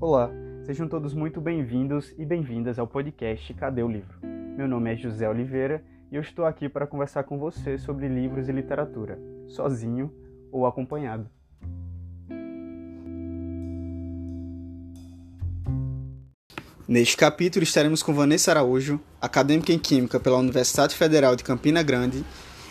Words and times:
Olá, 0.00 0.30
sejam 0.64 0.86
todos 0.86 1.12
muito 1.12 1.40
bem-vindos 1.40 2.14
e 2.16 2.24
bem-vindas 2.24 2.78
ao 2.78 2.86
podcast 2.86 3.52
Cadê 3.54 3.82
o 3.82 3.88
Livro? 3.88 4.16
Meu 4.56 4.68
nome 4.68 4.92
é 4.92 4.96
José 4.96 5.28
Oliveira 5.28 5.82
e 6.12 6.14
eu 6.14 6.22
estou 6.22 6.44
aqui 6.44 6.68
para 6.68 6.86
conversar 6.86 7.24
com 7.24 7.36
você 7.36 7.76
sobre 7.78 8.06
livros 8.06 8.48
e 8.48 8.52
literatura, 8.52 9.18
sozinho 9.48 10.14
ou 10.52 10.66
acompanhado. 10.66 11.28
Neste 16.86 17.16
capítulo 17.16 17.64
estaremos 17.64 18.00
com 18.00 18.14
Vanessa 18.14 18.52
Araújo, 18.52 19.00
acadêmica 19.20 19.72
em 19.72 19.80
Química 19.80 20.20
pela 20.20 20.38
Universidade 20.38 20.94
Federal 20.94 21.34
de 21.34 21.42
Campina 21.42 21.82
Grande, 21.82 22.24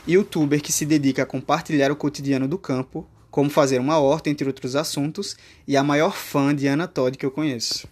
youtuber 0.08 0.62
que 0.62 0.72
se 0.72 0.86
dedica 0.86 1.24
a 1.24 1.26
compartilhar 1.26 1.92
o 1.92 1.96
cotidiano 1.98 2.48
do 2.48 2.58
campo 2.58 3.06
como 3.38 3.52
fazer 3.52 3.80
uma 3.80 4.00
horta, 4.00 4.32
entre 4.32 4.48
outros 4.48 4.76
assuntos, 4.76 5.38
e 5.68 5.78
a 5.78 5.84
maior 5.84 6.16
fã 6.16 6.56
de 6.56 6.66
Ana 6.66 6.88
Todd 6.88 7.16
que 7.16 7.24
eu 7.24 7.30
conheço. 7.30 7.88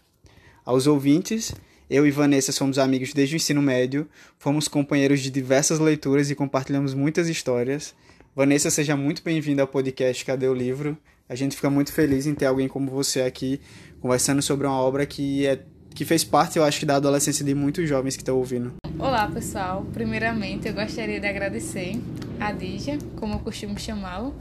Aos 0.66 0.88
ouvintes, 0.88 1.54
eu 1.88 2.08
e 2.08 2.10
Vanessa 2.10 2.52
somos 2.52 2.80
amigos 2.80 3.14
desde 3.14 3.36
o 3.36 3.38
ensino 3.38 3.62
médio, 3.62 4.10
fomos 4.40 4.68
companheiros 4.68 5.20
de 5.20 5.30
diversas 5.30 5.78
leituras 5.78 6.32
e 6.32 6.36
compartilhamos 6.36 6.96
muitas 6.96 7.30
histórias. 7.30 7.94
Vanessa, 8.36 8.72
seja 8.72 8.98
muito 8.98 9.22
bem-vinda 9.22 9.62
ao 9.62 9.68
podcast 9.68 10.26
Cadê 10.26 10.48
o 10.48 10.54
Livro? 10.56 10.98
A 11.30 11.36
gente 11.36 11.56
fica 11.56 11.70
muito 11.70 11.94
feliz 11.94 12.26
em 12.26 12.34
ter 12.34 12.48
alguém 12.48 12.68
como 12.68 12.90
você 12.90 13.22
aqui 13.22 13.62
conversando 14.02 14.42
sobre 14.42 14.66
uma 14.66 14.82
obra 14.82 15.06
que 15.06 15.46
é 15.46 15.60
que 15.94 16.06
fez 16.06 16.24
parte, 16.24 16.58
eu 16.58 16.64
acho 16.64 16.84
da 16.88 16.96
adolescência 16.96 17.46
de 17.46 17.54
muitos 17.54 17.88
jovens 17.88 18.16
que 18.16 18.24
estão 18.24 18.36
ouvindo. 18.36 18.74
Olá, 18.98 19.28
pessoal. 19.28 19.86
Primeiramente, 19.94 20.68
eu 20.68 20.74
gostaria 20.74 21.20
de 21.20 21.28
agradecer 21.28 22.02
a 22.40 22.52
Dígia, 22.52 22.98
como 23.16 23.36
eu 23.36 23.40
costumo 23.40 23.80
chamá-lo, 23.80 24.36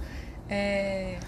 é, 0.48 1.18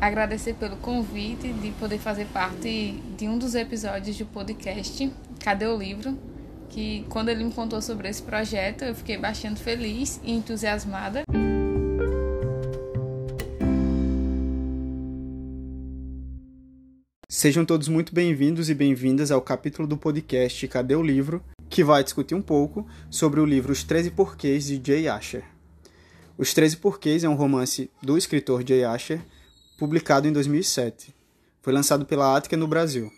agradecer 0.00 0.54
pelo 0.54 0.76
convite 0.76 1.52
de 1.52 1.70
poder 1.72 1.98
fazer 1.98 2.26
parte 2.26 3.00
de 3.16 3.28
um 3.28 3.38
dos 3.38 3.54
episódios 3.54 4.16
do 4.16 4.26
podcast 4.26 5.12
Cadê 5.40 5.66
o 5.66 5.76
Livro? 5.76 6.18
Que 6.68 7.04
quando 7.08 7.28
ele 7.28 7.44
me 7.44 7.52
contou 7.52 7.82
sobre 7.82 8.08
esse 8.08 8.22
projeto, 8.22 8.84
eu 8.84 8.94
fiquei 8.94 9.16
bastante 9.16 9.60
feliz 9.60 10.20
e 10.24 10.32
entusiasmada. 10.32 11.22
Sejam 17.28 17.64
todos 17.64 17.88
muito 17.88 18.14
bem-vindos 18.14 18.70
e 18.70 18.74
bem-vindas 18.74 19.30
ao 19.30 19.40
capítulo 19.40 19.88
do 19.88 19.96
podcast 19.96 20.68
Cadê 20.68 20.94
o 20.94 21.02
Livro? 21.02 21.42
que 21.72 21.82
vai 21.82 22.04
discutir 22.04 22.34
um 22.34 22.42
pouco 22.42 22.86
sobre 23.10 23.40
o 23.40 23.46
livro 23.46 23.72
Os 23.72 23.82
Treze 23.82 24.10
Porquês 24.10 24.66
de 24.66 24.78
Jay 24.84 25.08
Asher. 25.08 25.42
Os 26.38 26.54
Treze 26.54 26.78
Porquês 26.78 27.24
é 27.24 27.28
um 27.28 27.34
romance 27.34 27.90
do 28.02 28.16
escritor 28.16 28.66
Jay 28.66 28.84
Asher, 28.84 29.20
publicado 29.78 30.26
em 30.26 30.32
2007. 30.32 31.14
Foi 31.60 31.72
lançado 31.72 32.06
pela 32.06 32.34
Ática 32.34 32.56
no 32.56 32.66
Brasil. 32.66 33.12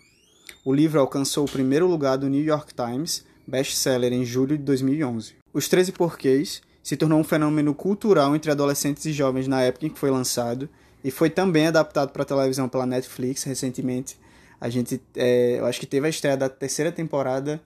O 0.65 0.73
livro 0.73 0.99
alcançou 0.99 1.45
o 1.45 1.49
primeiro 1.49 1.87
lugar 1.87 2.17
do 2.17 2.27
New 2.27 2.43
York 2.43 2.73
Times, 2.73 3.25
best-seller 3.47 4.11
em 4.11 4.25
julho 4.25 4.57
de 4.57 4.63
2011. 4.63 5.33
Os 5.53 5.69
Treze 5.69 5.93
Porquês 5.93 6.61
se 6.83 6.97
tornou 6.97 7.17
um 7.17 7.23
fenômeno 7.23 7.73
cultural 7.73 8.35
entre 8.35 8.51
adolescentes 8.51 9.05
e 9.05 9.13
jovens 9.13 9.47
na 9.47 9.61
época 9.61 9.85
em 9.85 9.89
que 9.89 9.97
foi 9.97 10.11
lançado 10.11 10.69
e 11.01 11.09
foi 11.09 11.29
também 11.29 11.67
adaptado 11.67 12.11
para 12.11 12.25
televisão 12.25 12.67
pela 12.67 12.85
Netflix 12.85 13.43
recentemente. 13.43 14.19
A 14.59 14.69
gente, 14.69 15.01
é, 15.15 15.59
eu 15.59 15.65
acho 15.65 15.79
que 15.79 15.85
teve 15.85 16.05
a 16.05 16.09
estreia 16.09 16.35
da 16.35 16.49
terceira 16.49 16.91
temporada 16.91 17.61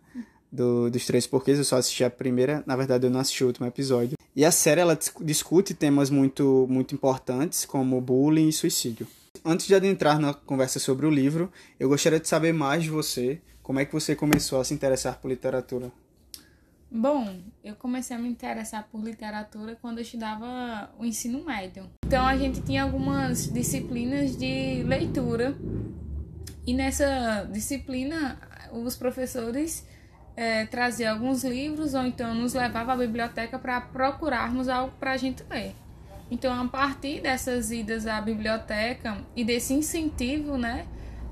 do, 0.51 0.91
dos 0.91 1.05
Três 1.05 1.25
Porquês, 1.25 1.57
eu 1.57 1.63
só 1.63 1.77
assisti 1.77 2.03
a 2.03 2.09
primeira, 2.09 2.63
na 2.67 2.75
verdade 2.75 3.07
eu 3.07 3.09
não 3.09 3.19
assisti 3.19 3.43
o 3.43 3.47
último 3.47 3.65
episódio. 3.65 4.18
E 4.39 4.45
a 4.45 4.51
série 4.51 4.79
ela 4.79 4.97
discute 5.19 5.73
temas 5.73 6.09
muito, 6.09 6.65
muito 6.69 6.95
importantes, 6.95 7.65
como 7.65 7.99
bullying 7.99 8.47
e 8.47 8.53
suicídio. 8.53 9.05
Antes 9.43 9.67
de 9.67 9.75
adentrar 9.75 10.17
na 10.17 10.33
conversa 10.33 10.79
sobre 10.79 11.05
o 11.05 11.09
livro, 11.09 11.51
eu 11.77 11.89
gostaria 11.89 12.21
de 12.21 12.27
saber 12.29 12.53
mais 12.53 12.83
de 12.83 12.89
você. 12.89 13.41
Como 13.61 13.81
é 13.81 13.85
que 13.85 13.91
você 13.91 14.15
começou 14.15 14.61
a 14.61 14.63
se 14.63 14.73
interessar 14.73 15.19
por 15.19 15.27
literatura? 15.27 15.91
Bom, 16.89 17.35
eu 17.61 17.75
comecei 17.75 18.15
a 18.15 18.19
me 18.19 18.29
interessar 18.29 18.87
por 18.89 19.03
literatura 19.03 19.77
quando 19.81 19.97
eu 19.97 20.03
estudava 20.03 20.89
o 20.97 21.03
ensino 21.03 21.43
médio. 21.43 21.83
Então 22.05 22.25
a 22.25 22.37
gente 22.37 22.61
tinha 22.61 22.83
algumas 22.83 23.51
disciplinas 23.51 24.37
de 24.37 24.83
leitura 24.83 25.53
e 26.65 26.73
nessa 26.73 27.43
disciplina 27.51 28.39
os 28.71 28.95
professores 28.95 29.85
é, 30.35 30.65
trazia 30.65 31.11
alguns 31.11 31.43
livros 31.43 31.93
ou 31.93 32.03
então 32.05 32.33
nos 32.33 32.53
levava 32.53 32.93
à 32.93 32.97
biblioteca 32.97 33.59
para 33.59 33.81
procurarmos 33.81 34.67
algo 34.69 34.93
para 34.99 35.11
a 35.11 35.17
gente 35.17 35.43
ler. 35.49 35.75
Então, 36.31 36.53
a 36.53 36.67
partir 36.67 37.21
dessas 37.21 37.71
idas 37.71 38.05
à 38.05 38.21
biblioteca 38.21 39.17
e 39.35 39.43
desse 39.43 39.73
incentivo, 39.73 40.57
né, 40.57 40.85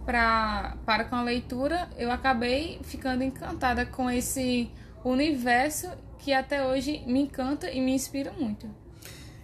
pra, 0.05 0.75
para 0.85 1.03
com 1.03 1.15
a 1.15 1.23
leitura, 1.23 1.87
eu 1.97 2.11
acabei 2.11 2.79
ficando 2.83 3.23
encantada 3.23 3.85
com 3.85 4.09
esse 4.09 4.69
universo 5.03 5.87
que 6.17 6.33
até 6.33 6.65
hoje 6.65 7.03
me 7.05 7.21
encanta 7.21 7.69
e 7.69 7.79
me 7.79 7.93
inspira 7.93 8.31
muito. 8.31 8.67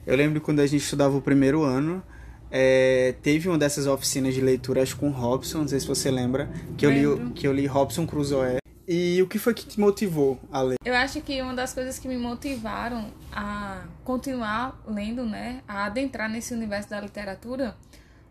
Eu 0.06 0.18
lembro 0.18 0.42
quando 0.42 0.60
a 0.60 0.66
gente 0.66 0.82
estudava 0.82 1.16
o 1.16 1.22
primeiro 1.22 1.64
ano, 1.64 2.04
é, 2.52 3.16
teve 3.22 3.48
uma 3.48 3.58
dessas 3.58 3.88
oficinas 3.88 4.34
de 4.34 4.42
leitura, 4.42 4.82
acho 4.82 4.98
com 4.98 5.10
Robson, 5.10 5.60
não 5.60 5.68
sei 5.68 5.80
se 5.80 5.88
você 5.88 6.12
lembra, 6.12 6.50
que 6.78 6.86
eu, 6.86 6.92
li, 6.92 7.32
que 7.34 7.48
eu 7.48 7.54
li 7.54 7.66
Robson 7.66 8.06
Crusoe. 8.06 8.63
E 8.88 9.22
o 9.22 9.28
que 9.28 9.40
foi 9.40 9.54
que 9.54 9.66
te 9.66 9.80
motivou 9.80 10.40
a 10.52 10.62
ler? 10.62 10.78
Eu 10.84 10.96
acho 10.96 11.22
que 11.22 11.42
uma 11.42 11.54
das 11.54 11.74
coisas 11.74 11.98
que 11.98 12.08
me 12.08 12.18
motivaram 12.18 13.12
a 13.32 13.86
continuar 14.04 14.82
lendo, 14.86 15.26
né, 15.26 15.62
a 15.68 15.86
adentrar 15.86 16.30
nesse 16.30 16.54
universo 16.54 16.90
da 16.90 17.00
literatura, 17.00 17.78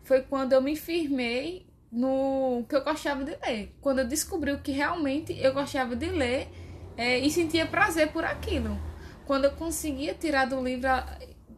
foi 0.05 0.21
quando 0.21 0.53
eu 0.53 0.61
me 0.61 0.77
firmei 0.77 1.67
no 1.91 2.65
que 2.69 2.77
eu 2.77 2.83
gostava 2.83 3.25
de 3.25 3.37
ler. 3.45 3.75
Quando 3.81 4.01
eu 4.01 4.07
descobri 4.07 4.53
o 4.53 4.61
que 4.61 4.73
realmente 4.73 5.33
eu 5.39 5.55
gostava 5.55 5.97
de 5.97 6.07
ler 6.07 6.49
é, 6.97 7.19
e 7.19 7.31
sentia 7.31 7.67
prazer 7.67 8.13
por 8.13 8.25
aquilo. 8.25 8.79
Quando 9.25 9.47
eu 9.47 9.53
conseguia 9.53 10.15
tirar 10.15 10.47
do 10.47 10.63
livro 10.63 10.89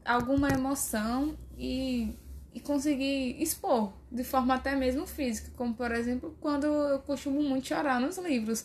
alguma 0.05 0.49
emoção 0.51 1.37
e 1.57 2.17
e 2.55 2.61
conseguir 2.61 3.43
expor 3.43 3.93
de 4.11 4.23
forma 4.23 4.55
até 4.55 4.77
mesmo 4.77 5.07
física, 5.07 5.51
como 5.57 5.75
por 5.75 5.91
exemplo 5.91 6.37
quando 6.41 6.67
eu 6.67 7.01
costumo 7.01 7.43
muito 7.43 7.67
chorar 7.67 8.01
nos 8.01 8.17
livros. 8.17 8.65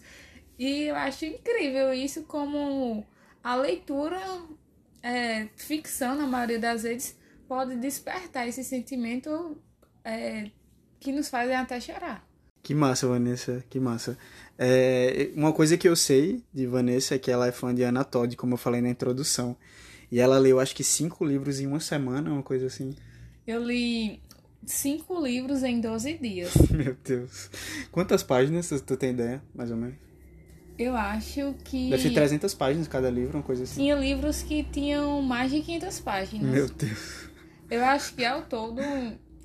E 0.57 0.83
eu 0.83 0.95
acho 0.95 1.25
incrível 1.25 1.91
isso 1.93 2.23
como 2.23 3.03
a 3.43 3.55
leitura, 3.55 4.21
é, 5.01 5.47
ficção 5.55 6.15
na 6.15 6.27
maioria 6.27 6.59
das 6.59 6.83
vezes, 6.83 7.17
pode 7.47 7.75
despertar 7.77 8.47
esse 8.47 8.63
sentimento 8.63 9.57
é, 10.03 10.51
que 10.99 11.11
nos 11.11 11.29
fazem 11.29 11.55
até 11.55 11.79
chorar. 11.79 12.27
Que 12.61 12.75
massa, 12.75 13.07
Vanessa, 13.07 13.63
que 13.69 13.79
massa. 13.79 14.17
É, 14.57 15.31
uma 15.33 15.53
coisa 15.53 15.77
que 15.77 15.87
eu 15.87 15.95
sei 15.95 16.43
de 16.53 16.67
Vanessa 16.67 17.15
é 17.15 17.17
que 17.19 17.31
ela 17.31 17.47
é 17.47 17.51
fã 17.51 17.73
de 17.73 17.81
Ana 17.81 18.03
Todd, 18.03 18.35
como 18.35 18.53
eu 18.53 18.57
falei 18.57 18.81
na 18.81 18.89
introdução. 18.89 19.57
E 20.11 20.19
ela 20.19 20.37
leu 20.37 20.59
acho 20.59 20.75
que 20.75 20.83
cinco 20.83 21.23
livros 21.25 21.59
em 21.59 21.67
uma 21.67 21.79
semana, 21.79 22.31
uma 22.31 22.43
coisa 22.43 22.67
assim. 22.67 22.93
Eu 23.45 23.63
li 23.63 24.21
cinco 24.65 25.23
livros 25.23 25.63
em 25.63 25.81
12 25.81 26.17
dias. 26.17 26.53
Meu 26.69 26.95
Deus. 27.03 27.49
Quantas 27.91 28.23
páginas 28.23 28.69
tu 28.85 28.95
tem 28.95 29.11
ideia, 29.11 29.41
mais 29.53 29.71
ou 29.71 29.77
menos? 29.77 29.95
Eu 30.77 30.95
acho 30.95 31.53
que. 31.65 31.89
Deve 31.89 32.03
ser 32.03 32.13
300 32.13 32.53
páginas 32.53 32.87
cada 32.87 33.09
livro, 33.09 33.37
uma 33.37 33.43
coisa 33.43 33.63
assim. 33.63 33.81
Tinha 33.81 33.95
livros 33.95 34.41
que 34.41 34.63
tinham 34.63 35.21
mais 35.21 35.51
de 35.51 35.61
500 35.61 35.99
páginas. 35.99 36.49
Meu 36.49 36.69
Deus. 36.69 37.29
Eu 37.69 37.83
acho 37.83 38.15
que 38.15 38.23
ao 38.23 38.43
todo 38.43 38.81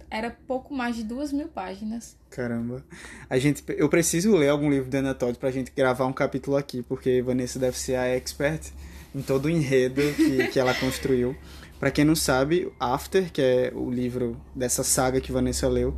era 0.09 0.31
pouco 0.47 0.73
mais 0.73 0.95
de 0.95 1.03
duas 1.03 1.33
mil 1.33 1.49
páginas. 1.49 2.17
Caramba. 2.31 2.85
A 3.29 3.37
gente, 3.37 3.65
eu 3.69 3.89
preciso 3.89 4.37
ler 4.37 4.49
algum 4.49 4.71
livro 4.71 4.89
da 4.89 4.99
Ana 4.99 5.13
Todd 5.13 5.37
pra 5.39 5.51
gente 5.51 5.73
gravar 5.77 6.07
um 6.07 6.13
capítulo 6.13 6.57
aqui, 6.57 6.83
porque 6.83 7.21
Vanessa 7.21 7.59
deve 7.59 7.77
ser 7.77 7.97
a 7.97 8.07
expert 8.07 8.71
em 9.13 9.21
todo 9.21 9.47
o 9.47 9.51
enredo 9.51 10.01
que, 10.15 10.49
que 10.49 10.61
ela 10.61 10.73
construiu. 10.75 11.37
Para 11.85 11.91
quem 11.91 12.03
não 12.03 12.17
sabe, 12.17 12.73
After, 12.81 13.31
que 13.31 13.43
é 13.43 13.71
o 13.75 13.91
livro 13.91 14.41
dessa 14.57 14.83
saga 14.83 15.21
que 15.21 15.31
Vanessa 15.31 15.69
leu, 15.69 15.95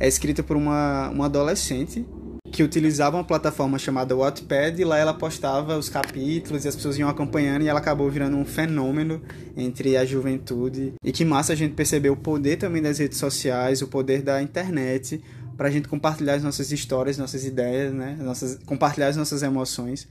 é 0.00 0.08
escrita 0.08 0.42
por 0.42 0.56
uma, 0.56 1.08
uma 1.10 1.26
adolescente 1.26 2.04
que 2.50 2.64
utilizava 2.64 3.16
uma 3.16 3.22
plataforma 3.22 3.78
chamada 3.78 4.16
Wattpad 4.16 4.82
e 4.82 4.84
lá 4.84 4.98
ela 4.98 5.14
postava 5.14 5.78
os 5.78 5.88
capítulos 5.88 6.64
e 6.64 6.68
as 6.68 6.74
pessoas 6.74 6.98
iam 6.98 7.08
acompanhando 7.08 7.62
e 7.62 7.68
ela 7.68 7.78
acabou 7.78 8.10
virando 8.10 8.36
um 8.36 8.44
fenômeno 8.44 9.22
entre 9.56 9.96
a 9.96 10.04
juventude. 10.04 10.94
E 11.04 11.12
que 11.12 11.24
massa 11.24 11.52
a 11.52 11.56
gente 11.56 11.74
perceber 11.74 12.10
o 12.10 12.16
poder 12.16 12.56
também 12.56 12.82
das 12.82 12.98
redes 12.98 13.18
sociais, 13.18 13.82
o 13.82 13.86
poder 13.86 14.22
da 14.22 14.42
internet 14.42 15.22
para 15.56 15.68
a 15.68 15.70
gente 15.70 15.86
compartilhar 15.86 16.34
as 16.34 16.42
nossas 16.42 16.72
histórias, 16.72 17.16
nossas 17.16 17.44
ideias, 17.44 17.94
né? 17.94 18.18
Nossas, 18.20 18.58
compartilhar 18.66 19.06
as 19.06 19.16
nossas 19.16 19.44
emoções, 19.44 20.08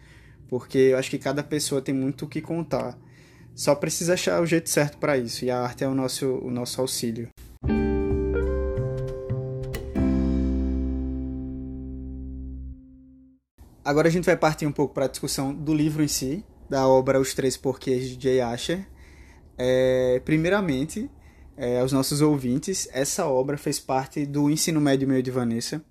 porque 0.48 0.78
eu 0.78 0.98
acho 0.98 1.10
que 1.10 1.18
cada 1.18 1.44
pessoa 1.44 1.82
tem 1.82 1.94
muito 1.94 2.24
o 2.24 2.28
que 2.30 2.40
contar. 2.40 2.98
Só 3.60 3.76
precisa 3.76 4.14
achar 4.14 4.42
o 4.42 4.46
jeito 4.46 4.70
certo 4.70 4.98
para 5.00 5.18
isso, 5.18 5.44
e 5.44 5.52
a 5.52 5.60
arte 5.60 5.84
é 5.84 5.88
o 5.90 5.94
nosso, 5.94 6.26
o 6.26 6.50
nosso 6.50 6.80
auxílio. 6.80 7.28
Agora 13.84 14.08
a 14.08 14.10
gente 14.10 14.24
vai 14.24 14.38
partir 14.38 14.66
um 14.66 14.72
pouco 14.72 14.94
para 14.94 15.04
a 15.04 15.08
discussão 15.10 15.54
do 15.54 15.74
livro 15.74 16.02
em 16.02 16.08
si, 16.08 16.42
da 16.70 16.88
obra 16.88 17.20
Os 17.20 17.34
Três 17.34 17.58
Porquês 17.58 18.08
de 18.08 18.24
Jay 18.24 18.40
Asher. 18.40 18.88
É, 19.58 20.22
primeiramente, 20.24 21.12
é, 21.58 21.82
aos 21.82 21.92
nossos 21.92 22.22
ouvintes, 22.22 22.88
essa 22.94 23.28
obra 23.28 23.58
fez 23.58 23.78
parte 23.78 24.26
do 24.26 24.50
ensino 24.50 24.80
médio 24.80 25.06
meu 25.06 25.22
de 25.22 25.32
Vanessa. 25.32 25.84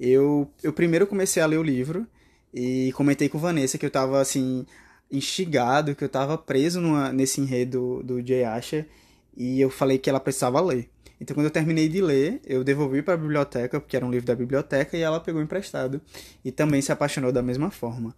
Eu, 0.00 0.50
eu 0.62 0.72
primeiro 0.72 1.06
comecei 1.06 1.42
a 1.42 1.46
ler 1.46 1.58
o 1.58 1.62
livro 1.62 2.06
e 2.54 2.90
comentei 2.94 3.28
com 3.28 3.36
Vanessa 3.36 3.76
que 3.76 3.84
eu 3.84 3.90
tava 3.90 4.22
assim 4.22 4.64
instigado, 5.10 5.94
que 5.94 6.04
eu 6.04 6.08
tava 6.08 6.38
preso 6.38 6.80
numa, 6.80 7.12
nesse 7.12 7.40
enredo 7.40 8.02
do 8.02 8.24
Jay 8.24 8.44
Asher 8.44 8.86
e 9.36 9.60
eu 9.60 9.70
falei 9.70 9.98
que 9.98 10.10
ela 10.10 10.20
precisava 10.20 10.60
ler. 10.60 10.88
Então, 11.20 11.34
quando 11.34 11.46
eu 11.46 11.50
terminei 11.50 11.88
de 11.88 12.00
ler, 12.00 12.40
eu 12.46 12.64
devolvi 12.64 13.02
para 13.02 13.14
a 13.14 13.16
biblioteca, 13.16 13.78
porque 13.78 13.96
era 13.96 14.06
um 14.06 14.10
livro 14.10 14.26
da 14.26 14.34
biblioteca, 14.34 14.96
e 14.96 15.02
ela 15.02 15.20
pegou 15.20 15.42
emprestado. 15.42 16.00
E 16.42 16.50
também 16.50 16.80
se 16.80 16.90
apaixonou 16.90 17.30
da 17.30 17.42
mesma 17.42 17.70
forma. 17.70 18.16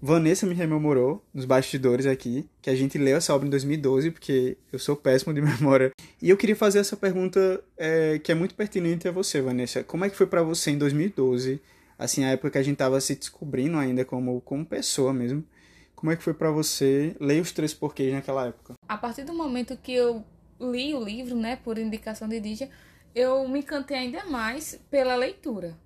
Vanessa 0.00 0.46
me 0.46 0.54
rememorou, 0.54 1.22
nos 1.34 1.44
bastidores 1.44 2.06
aqui, 2.06 2.48
que 2.62 2.70
a 2.70 2.74
gente 2.74 2.96
leu 2.96 3.16
essa 3.16 3.34
obra 3.34 3.46
em 3.46 3.50
2012, 3.50 4.12
porque 4.12 4.56
eu 4.72 4.78
sou 4.78 4.96
péssimo 4.96 5.34
de 5.34 5.42
memória. 5.42 5.90
E 6.22 6.30
eu 6.30 6.36
queria 6.36 6.56
fazer 6.56 6.78
essa 6.78 6.96
pergunta 6.96 7.62
é, 7.76 8.18
que 8.18 8.32
é 8.32 8.34
muito 8.34 8.54
pertinente 8.54 9.06
a 9.06 9.12
você, 9.12 9.42
Vanessa. 9.42 9.84
Como 9.84 10.04
é 10.04 10.08
que 10.08 10.16
foi 10.16 10.26
para 10.26 10.42
você 10.42 10.70
em 10.70 10.78
2012, 10.78 11.60
assim, 11.98 12.24
a 12.24 12.30
época 12.30 12.50
que 12.52 12.58
a 12.58 12.62
gente 12.62 12.74
estava 12.74 12.98
se 13.00 13.14
descobrindo 13.14 13.76
ainda 13.76 14.04
como, 14.04 14.40
como 14.40 14.64
pessoa 14.64 15.12
mesmo? 15.12 15.44
Como 15.98 16.12
é 16.12 16.16
que 16.16 16.22
foi 16.22 16.32
para 16.32 16.52
você 16.52 17.16
ler 17.18 17.42
os 17.42 17.50
três 17.50 17.74
porquês 17.74 18.14
naquela 18.14 18.46
época? 18.46 18.74
A 18.88 18.96
partir 18.96 19.24
do 19.24 19.34
momento 19.34 19.76
que 19.76 19.92
eu 19.92 20.24
li 20.60 20.94
o 20.94 21.02
livro, 21.02 21.34
né, 21.34 21.56
por 21.56 21.76
indicação 21.76 22.28
de 22.28 22.38
Dídia, 22.38 22.70
eu 23.12 23.48
me 23.48 23.58
encantei 23.58 23.96
ainda 23.96 24.24
mais 24.26 24.78
pela 24.88 25.16
leitura. 25.16 25.76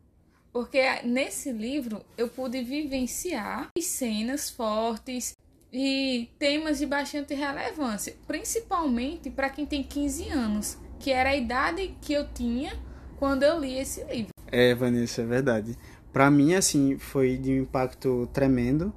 Porque 0.53 0.83
nesse 1.03 1.51
livro 1.51 2.05
eu 2.19 2.29
pude 2.29 2.63
vivenciar 2.63 3.71
cenas 3.81 4.51
fortes 4.51 5.35
e 5.73 6.29
temas 6.39 6.77
de 6.77 6.85
bastante 6.85 7.33
relevância, 7.33 8.15
principalmente 8.27 9.31
para 9.31 9.49
quem 9.49 9.65
tem 9.65 9.83
15 9.83 10.29
anos, 10.29 10.77
que 11.01 11.11
era 11.11 11.31
a 11.31 11.37
idade 11.37 11.97
que 12.03 12.13
eu 12.13 12.29
tinha 12.35 12.79
quando 13.19 13.45
eu 13.45 13.59
li 13.59 13.79
esse 13.79 14.05
livro. 14.05 14.29
É, 14.49 14.75
Vanessa, 14.75 15.23
é 15.23 15.25
verdade. 15.25 15.75
Para 16.13 16.31
mim, 16.31 16.53
assim, 16.53 16.99
foi 16.99 17.39
de 17.39 17.51
um 17.53 17.63
impacto 17.63 18.29
tremendo. 18.31 18.93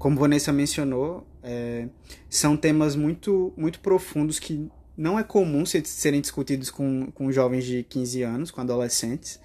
Como 0.00 0.18
Vanessa 0.18 0.52
mencionou, 0.52 1.24
é, 1.42 1.86
são 2.28 2.56
temas 2.56 2.96
muito, 2.96 3.52
muito 3.56 3.78
profundos 3.78 4.40
que 4.40 4.68
não 4.96 5.16
é 5.16 5.22
comum 5.22 5.64
serem 5.64 6.20
discutidos 6.20 6.70
com, 6.70 7.12
com 7.12 7.30
jovens 7.30 7.64
de 7.64 7.84
15 7.84 8.22
anos, 8.22 8.50
com 8.50 8.60
adolescentes 8.60 9.38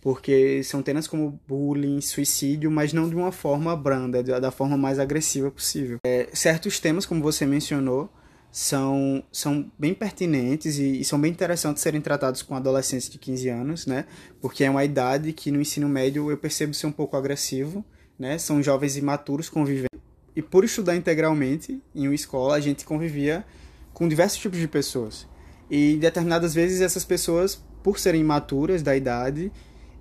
porque 0.00 0.62
são 0.64 0.82
temas 0.82 1.06
como 1.06 1.38
bullying, 1.46 2.00
suicídio, 2.00 2.70
mas 2.70 2.92
não 2.92 3.08
de 3.08 3.14
uma 3.14 3.30
forma 3.30 3.76
branda, 3.76 4.22
da 4.22 4.50
forma 4.50 4.76
mais 4.76 4.98
agressiva 4.98 5.50
possível. 5.50 5.98
É, 6.04 6.28
certos 6.32 6.80
temas, 6.80 7.04
como 7.04 7.22
você 7.22 7.44
mencionou, 7.44 8.10
são, 8.50 9.22
são 9.30 9.70
bem 9.78 9.92
pertinentes 9.92 10.78
e, 10.78 11.00
e, 11.00 11.04
são 11.04 11.20
bem 11.20 11.30
interessantes 11.30 11.82
serem 11.82 12.00
tratados 12.00 12.42
com 12.42 12.54
adolescentes 12.54 13.08
de 13.10 13.18
15 13.18 13.48
anos, 13.48 13.86
né? 13.86 14.06
Porque 14.40 14.64
é 14.64 14.70
uma 14.70 14.84
idade 14.84 15.32
que 15.32 15.50
no 15.50 15.60
ensino 15.60 15.88
médio 15.88 16.30
eu 16.30 16.36
percebo 16.38 16.72
ser 16.72 16.86
um 16.86 16.92
pouco 16.92 17.16
agressivo, 17.16 17.84
né? 18.18 18.38
São 18.38 18.62
jovens 18.62 18.96
imaturos 18.96 19.48
convivendo. 19.50 19.89
E 20.34 20.42
por 20.42 20.64
estudar 20.64 20.96
integralmente 20.96 21.82
em 21.94 22.06
uma 22.06 22.14
escola, 22.14 22.54
a 22.54 22.60
gente 22.60 22.84
convivia 22.84 23.44
com 23.92 24.08
diversos 24.08 24.38
tipos 24.38 24.58
de 24.58 24.68
pessoas. 24.68 25.26
E 25.70 25.96
determinadas 25.96 26.54
vezes 26.54 26.80
essas 26.80 27.04
pessoas, 27.04 27.62
por 27.82 27.98
serem 27.98 28.20
imaturas 28.20 28.82
da 28.82 28.96
idade, 28.96 29.52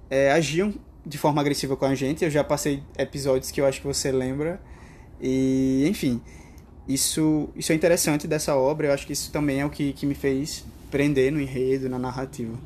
é, 0.10 0.32
agiam 0.32 0.74
de 1.06 1.18
forma 1.18 1.42
agressiva 1.42 1.76
com 1.76 1.86
a 1.86 1.96
gente. 1.96 2.24
Eu 2.24 2.32
já 2.32 2.44
passei 2.44 2.84
episódios 2.98 3.52
que 3.52 3.60
eu 3.62 3.66
acho 3.66 3.82
que 3.82 3.88
você 3.88 4.12
lembra. 4.12 4.62
E, 5.22 5.86
enfim, 5.88 6.22
isso, 6.88 7.50
isso 7.56 7.72
é 7.72 7.76
interessante 7.76 8.28
dessa 8.28 8.56
obra. 8.56 8.88
Eu 8.88 8.94
acho 8.94 9.06
que 9.06 9.14
isso 9.14 9.32
também 9.32 9.62
é 9.62 9.66
o 9.66 9.70
que, 9.70 9.94
que 9.94 10.06
me 10.06 10.16
fez 10.16 10.66
prender 10.90 11.32
no 11.32 11.40
enredo, 11.40 11.90
na 11.90 12.00
narrativa. 12.00 12.58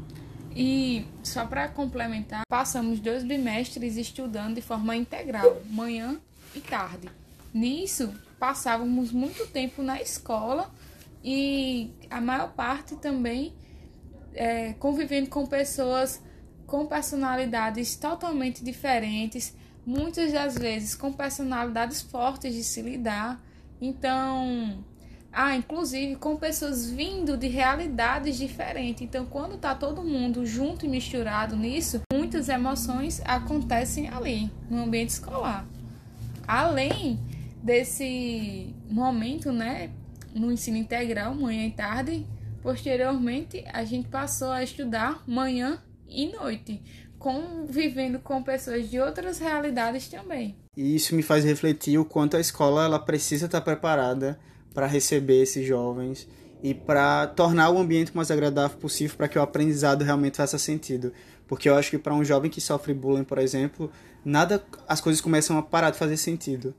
E 0.55 1.05
só 1.23 1.45
para 1.45 1.67
complementar, 1.67 2.43
passamos 2.47 2.99
dois 2.99 3.23
bimestres 3.23 3.97
estudando 3.97 4.55
de 4.55 4.61
forma 4.61 4.95
integral, 4.95 5.61
manhã 5.69 6.19
e 6.55 6.59
tarde. 6.59 7.09
Nisso, 7.53 8.13
passávamos 8.39 9.11
muito 9.11 9.47
tempo 9.47 9.83
na 9.83 10.01
escola 10.01 10.71
e 11.23 11.93
a 12.09 12.19
maior 12.19 12.51
parte 12.53 12.95
também 12.95 13.53
é, 14.33 14.73
convivendo 14.73 15.29
com 15.29 15.45
pessoas 15.45 16.21
com 16.65 16.85
personalidades 16.85 17.95
totalmente 17.95 18.63
diferentes, 18.63 19.55
muitas 19.85 20.31
das 20.31 20.57
vezes 20.57 20.95
com 20.95 21.11
personalidades 21.13 22.01
fortes 22.01 22.53
de 22.53 22.63
se 22.63 22.81
lidar. 22.81 23.39
Então, 23.79 24.83
ah, 25.31 25.55
inclusive 25.55 26.15
com 26.15 26.35
pessoas 26.35 26.89
vindo 26.89 27.37
de 27.37 27.47
realidades 27.47 28.37
diferentes. 28.37 29.03
Então, 29.03 29.25
quando 29.25 29.57
tá 29.57 29.75
todo 29.75 30.03
mundo 30.03 30.45
junto 30.45 30.85
e 30.85 30.89
misturado 30.89 31.55
nisso, 31.55 32.01
muitas 32.11 32.49
emoções 32.49 33.21
acontecem 33.25 34.09
ali, 34.09 34.49
no 34.69 34.83
ambiente 34.83 35.09
escolar. 35.09 35.67
Além 36.47 37.19
desse 37.63 38.75
momento, 38.89 39.51
né, 39.53 39.89
no 40.35 40.51
ensino 40.51 40.77
integral, 40.77 41.33
manhã 41.33 41.65
e 41.65 41.71
tarde, 41.71 42.27
posteriormente 42.61 43.63
a 43.71 43.85
gente 43.85 44.09
passou 44.09 44.51
a 44.51 44.61
estudar 44.61 45.23
manhã 45.25 45.81
e 46.07 46.31
noite, 46.31 46.81
convivendo 47.17 48.19
com 48.19 48.43
pessoas 48.43 48.89
de 48.89 48.99
outras 48.99 49.39
realidades 49.39 50.09
também. 50.09 50.57
E 50.75 50.95
isso 50.95 51.15
me 51.15 51.23
faz 51.23 51.45
refletir 51.45 51.97
o 51.97 52.03
quanto 52.05 52.35
a 52.35 52.39
escola 52.41 52.83
ela 52.83 52.99
precisa 52.99 53.45
estar 53.45 53.61
preparada 53.61 54.37
para 54.73 54.85
receber 54.85 55.41
esses 55.41 55.65
jovens 55.65 56.27
e 56.61 56.73
para 56.73 57.27
tornar 57.27 57.69
o 57.69 57.77
ambiente 57.77 58.15
mais 58.15 58.31
agradável 58.31 58.77
possível 58.77 59.15
para 59.15 59.27
que 59.27 59.37
o 59.37 59.41
aprendizado 59.41 60.03
realmente 60.03 60.37
faça 60.37 60.57
sentido. 60.57 61.13
Porque 61.47 61.69
eu 61.69 61.75
acho 61.75 61.91
que 61.91 61.97
para 61.97 62.13
um 62.13 62.23
jovem 62.23 62.49
que 62.49 62.59
sofre 62.59 62.93
bullying, 62.93 63.23
por 63.23 63.37
exemplo, 63.37 63.91
nada 64.25 64.63
as 64.87 64.99
coisas 64.99 65.21
começam 65.21 65.57
a 65.57 65.61
parar 65.61 65.91
de 65.91 65.97
fazer 65.97 66.17
sentido. 66.17 66.73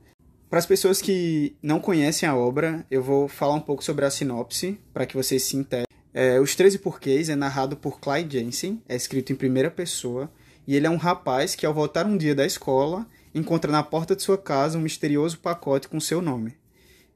Para 0.54 0.60
as 0.60 0.66
pessoas 0.66 1.02
que 1.02 1.56
não 1.60 1.80
conhecem 1.80 2.28
a 2.28 2.36
obra, 2.36 2.86
eu 2.88 3.02
vou 3.02 3.26
falar 3.26 3.54
um 3.54 3.60
pouco 3.60 3.82
sobre 3.82 4.04
a 4.04 4.10
sinopse 4.10 4.78
para 4.92 5.04
que 5.04 5.16
vocês 5.16 5.42
se 5.42 5.56
integrem. 5.56 5.88
É, 6.14 6.38
Os 6.38 6.54
13 6.54 6.78
Porquês 6.78 7.28
é 7.28 7.34
narrado 7.34 7.76
por 7.76 7.98
Clyde 7.98 8.38
Jensen, 8.38 8.80
é 8.88 8.94
escrito 8.94 9.32
em 9.32 9.34
primeira 9.34 9.68
pessoa, 9.68 10.30
e 10.64 10.76
ele 10.76 10.86
é 10.86 10.90
um 10.90 10.96
rapaz 10.96 11.56
que, 11.56 11.66
ao 11.66 11.74
voltar 11.74 12.06
um 12.06 12.16
dia 12.16 12.36
da 12.36 12.46
escola, 12.46 13.04
encontra 13.34 13.72
na 13.72 13.82
porta 13.82 14.14
de 14.14 14.22
sua 14.22 14.38
casa 14.38 14.78
um 14.78 14.80
misterioso 14.80 15.40
pacote 15.40 15.88
com 15.88 15.98
seu 15.98 16.22
nome. 16.22 16.54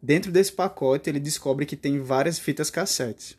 Dentro 0.02 0.32
desse 0.32 0.50
pacote, 0.50 1.08
ele 1.08 1.20
descobre 1.20 1.64
que 1.64 1.76
tem 1.76 2.00
várias 2.00 2.40
fitas 2.40 2.70
cassetes. 2.70 3.38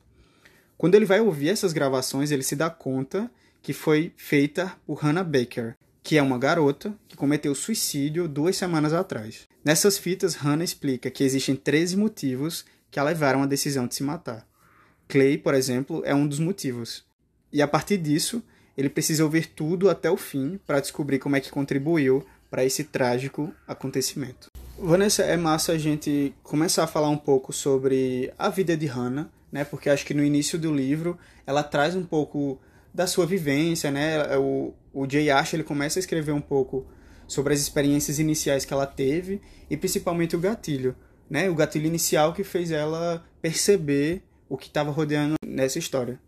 Quando 0.78 0.96
ele 0.96 1.04
vai 1.04 1.20
ouvir 1.20 1.50
essas 1.50 1.74
gravações, 1.74 2.32
ele 2.32 2.44
se 2.44 2.56
dá 2.56 2.70
conta 2.70 3.30
que 3.62 3.74
foi 3.74 4.14
feita 4.16 4.74
por 4.88 5.00
Hannah 5.00 5.26
Baker, 5.26 5.76
que 6.04 6.18
é 6.18 6.22
uma 6.22 6.38
garota 6.38 6.94
que 7.08 7.16
cometeu 7.16 7.54
suicídio 7.54 8.28
duas 8.28 8.56
semanas 8.56 8.94
atrás. 8.94 9.48
Nessas 9.64 9.98
fitas, 9.98 10.36
Hannah 10.36 10.64
explica 10.64 11.12
que 11.12 11.24
existem 11.24 11.56
13 11.56 11.98
motivos 11.98 12.66
que 12.90 13.00
a 13.00 13.04
levaram 13.04 13.44
à 13.44 13.46
decisão 13.46 13.88
de 13.88 13.96
se 13.96 14.04
matar. 14.04 14.48
Clay, 15.08 15.38
por 15.38 15.54
exemplo, 15.54 16.02
é 16.06 16.14
um 16.14 16.28
dos 16.28 16.40
motivos. 16.40 17.04
E 17.52 17.62
a 17.62 17.68
partir 17.68 17.98
disso, 17.98 18.44
ele 18.78 18.90
precisa 18.90 19.24
ouvir 19.24 19.48
tudo 19.48 19.90
até 19.90 20.10
o 20.10 20.18
fim 20.18 20.60
para 20.66 20.80
descobrir 20.80 21.20
como 21.20 21.36
é 21.36 21.42
que 21.42 21.50
contribuiu 21.50 22.26
para 22.50 22.64
esse 22.64 22.86
trágico 22.86 23.54
acontecimento. 23.68 24.50
Vanessa, 24.78 25.24
é 25.24 25.36
massa 25.36 25.74
a 25.74 25.78
gente 25.78 26.34
começar 26.42 26.86
a 26.86 26.88
falar 26.88 27.10
um 27.10 27.18
pouco 27.18 27.52
sobre 27.52 28.32
a 28.38 28.50
vida 28.50 28.78
de 28.78 28.86
Hannah, 28.86 29.30
né? 29.52 29.66
Porque 29.66 29.90
acho 29.90 30.06
que 30.06 30.14
no 30.14 30.24
início 30.24 30.58
do 30.58 30.74
livro 30.74 31.18
ela 31.46 31.64
traz 31.64 31.96
um 31.96 32.06
pouco 32.06 32.60
da 33.00 33.08
sua 33.08 33.26
vivência, 33.26 33.90
né? 33.90 34.38
O, 34.38 34.74
o 34.94 35.10
Jay 35.10 35.30
Ash 35.30 35.54
ele 35.54 35.64
começa 35.64 35.98
a 35.98 36.02
escrever 36.02 36.34
um 36.34 36.42
pouco 36.42 36.86
sobre 37.30 37.54
as 37.54 37.62
experiências 37.62 38.20
iniciais 38.20 38.66
que 38.66 38.74
ela 38.74 38.86
teve 38.86 39.42
e 39.70 39.78
principalmente 39.78 40.36
o 40.36 40.40
gatilho, 40.40 40.94
né? 41.30 41.50
O 41.50 41.56
gatilho 41.56 41.86
inicial 41.86 42.34
que 42.34 42.44
fez 42.44 42.72
ela 42.72 43.26
perceber 43.42 44.22
o 44.50 44.58
que 44.58 44.68
estava 44.68 44.92
rodeando 44.92 45.36
nessa 45.46 45.80
história. 45.80 46.20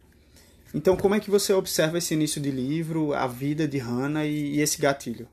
Então, 0.73 0.95
como 0.95 1.13
é 1.13 1.19
que 1.19 1.29
você 1.29 1.51
observa 1.51 1.97
esse 1.97 2.13
início 2.13 2.41
de 2.41 2.51
livro, 2.51 3.13
a 3.13 3.27
vida 3.27 3.67
de 3.67 3.77
Hannah 3.77 4.25
e, 4.25 4.55
e 4.55 4.61
esse 4.61 4.79
gatilho? 4.81 5.27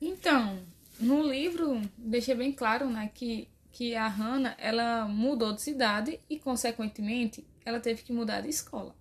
Então, 0.00 0.58
no 0.98 1.22
livro 1.22 1.82
deixa 1.98 2.34
bem 2.34 2.50
claro, 2.50 2.88
né, 2.88 3.10
que 3.14 3.46
que 3.70 3.94
a 3.94 4.08
Hannah 4.08 4.56
ela 4.58 5.06
mudou 5.06 5.52
de 5.52 5.60
cidade 5.60 6.18
e 6.30 6.38
consequentemente 6.38 7.46
ela 7.62 7.78
teve 7.78 8.02
que 8.02 8.10
mudar 8.10 8.40
de 8.40 8.48
escola. 8.48 8.94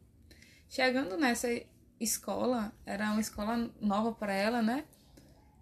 Chegando 0.69 1.17
nessa 1.17 1.47
escola, 1.99 2.73
era 2.85 3.11
uma 3.11 3.21
escola 3.21 3.69
nova 3.79 4.11
para 4.11 4.33
ela, 4.33 4.61
né? 4.61 4.83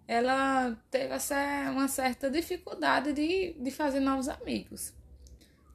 Ela 0.06 0.76
teve 0.90 1.14
essa, 1.14 1.36
uma 1.70 1.88
certa 1.88 2.30
dificuldade 2.30 3.12
de, 3.12 3.54
de 3.58 3.70
fazer 3.70 4.00
novos 4.00 4.28
amigos. 4.28 4.92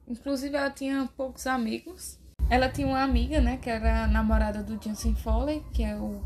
Inclusive, 0.07 0.55
ela 0.55 0.69
tinha 0.69 1.09
poucos 1.15 1.48
amigos. 1.48 2.19
Ela 2.50 2.69
tinha 2.69 2.88
uma 2.88 3.03
amiga, 3.03 3.39
né, 3.39 3.57
que 3.57 3.69
era 3.69 4.07
namorada 4.07 4.63
do 4.63 4.81
Justin 4.81 5.15
Foley, 5.15 5.63
que 5.74 5.83
é 5.83 5.95
o. 5.95 6.21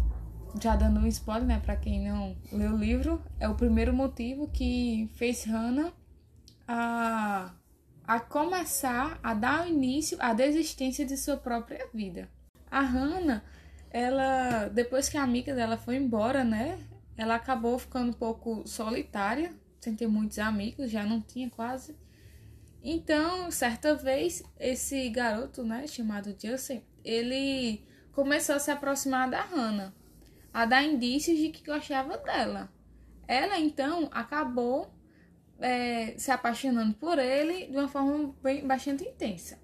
Já 0.62 0.75
dando 0.75 1.00
um 1.00 1.07
spoiler, 1.07 1.48
né, 1.48 1.60
pra 1.60 1.75
quem 1.75 2.07
não 2.07 2.38
leu 2.51 2.74
o 2.74 2.77
livro, 2.77 3.24
é 3.39 3.50
o 3.50 3.55
primeiro 3.55 3.91
motivo 3.91 4.48
que 4.50 5.10
fez 5.15 5.43
Hannah 5.45 5.91
a, 6.67 7.51
a 8.05 8.19
começar 8.19 9.19
a 9.24 9.33
dar 9.33 9.67
início 9.67 10.15
à 10.22 10.31
desistência 10.31 11.05
de 11.05 11.17
sua 11.17 11.38
própria 11.38 11.88
vida. 11.91 12.29
A 12.74 12.82
Hannah, 12.82 13.44
ela, 13.92 14.68
depois 14.68 15.08
que 15.08 15.15
a 15.15 15.22
amiga 15.22 15.53
dela 15.53 15.77
foi 15.77 15.96
embora, 15.96 16.44
né, 16.44 16.80
ela 17.15 17.36
acabou 17.36 17.77
ficando 17.77 18.10
um 18.10 18.13
pouco 18.13 18.68
solitária, 18.68 19.53
sem 19.80 19.96
ter 19.96 20.08
muitos 20.08 20.39
amigos, 20.39 20.89
já 20.89 21.03
não 21.03 21.22
tinha 21.22 21.48
quase. 21.51 21.96
Então, 22.84 23.51
certa 23.51 23.94
vez, 23.94 24.44
esse 24.60 25.08
garoto, 25.12 25.63
né, 25.63 25.86
chamado 25.86 26.36
Justin, 26.36 26.84
ele 27.06 27.86
começou 28.12 28.56
a 28.56 28.60
se 28.60 28.72
aproximar 28.72 29.30
da 29.30 29.44
Hannah, 29.44 29.94
a 30.51 30.65
dar 30.65 30.84
indícios 30.84 31.38
de 31.38 31.50
que 31.50 31.63
gostava 31.63 32.18
dela. 32.18 32.74
Ela, 33.27 33.60
então, 33.60 34.10
acabou 34.12 34.92
é, 35.60 36.18
se 36.18 36.32
apaixonando 36.32 36.96
por 36.96 37.20
ele 37.20 37.68
de 37.68 37.77
uma 37.77 37.88
forma 37.88 38.34
bem, 38.42 38.65
bastante 38.65 39.03
intensa. 39.03 39.62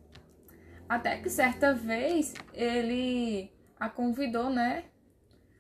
Até 0.90 1.18
que 1.18 1.30
certa 1.30 1.74
vez 1.74 2.34
ele 2.52 3.52
a 3.80 3.88
convidou, 3.88 4.50
né, 4.50 4.86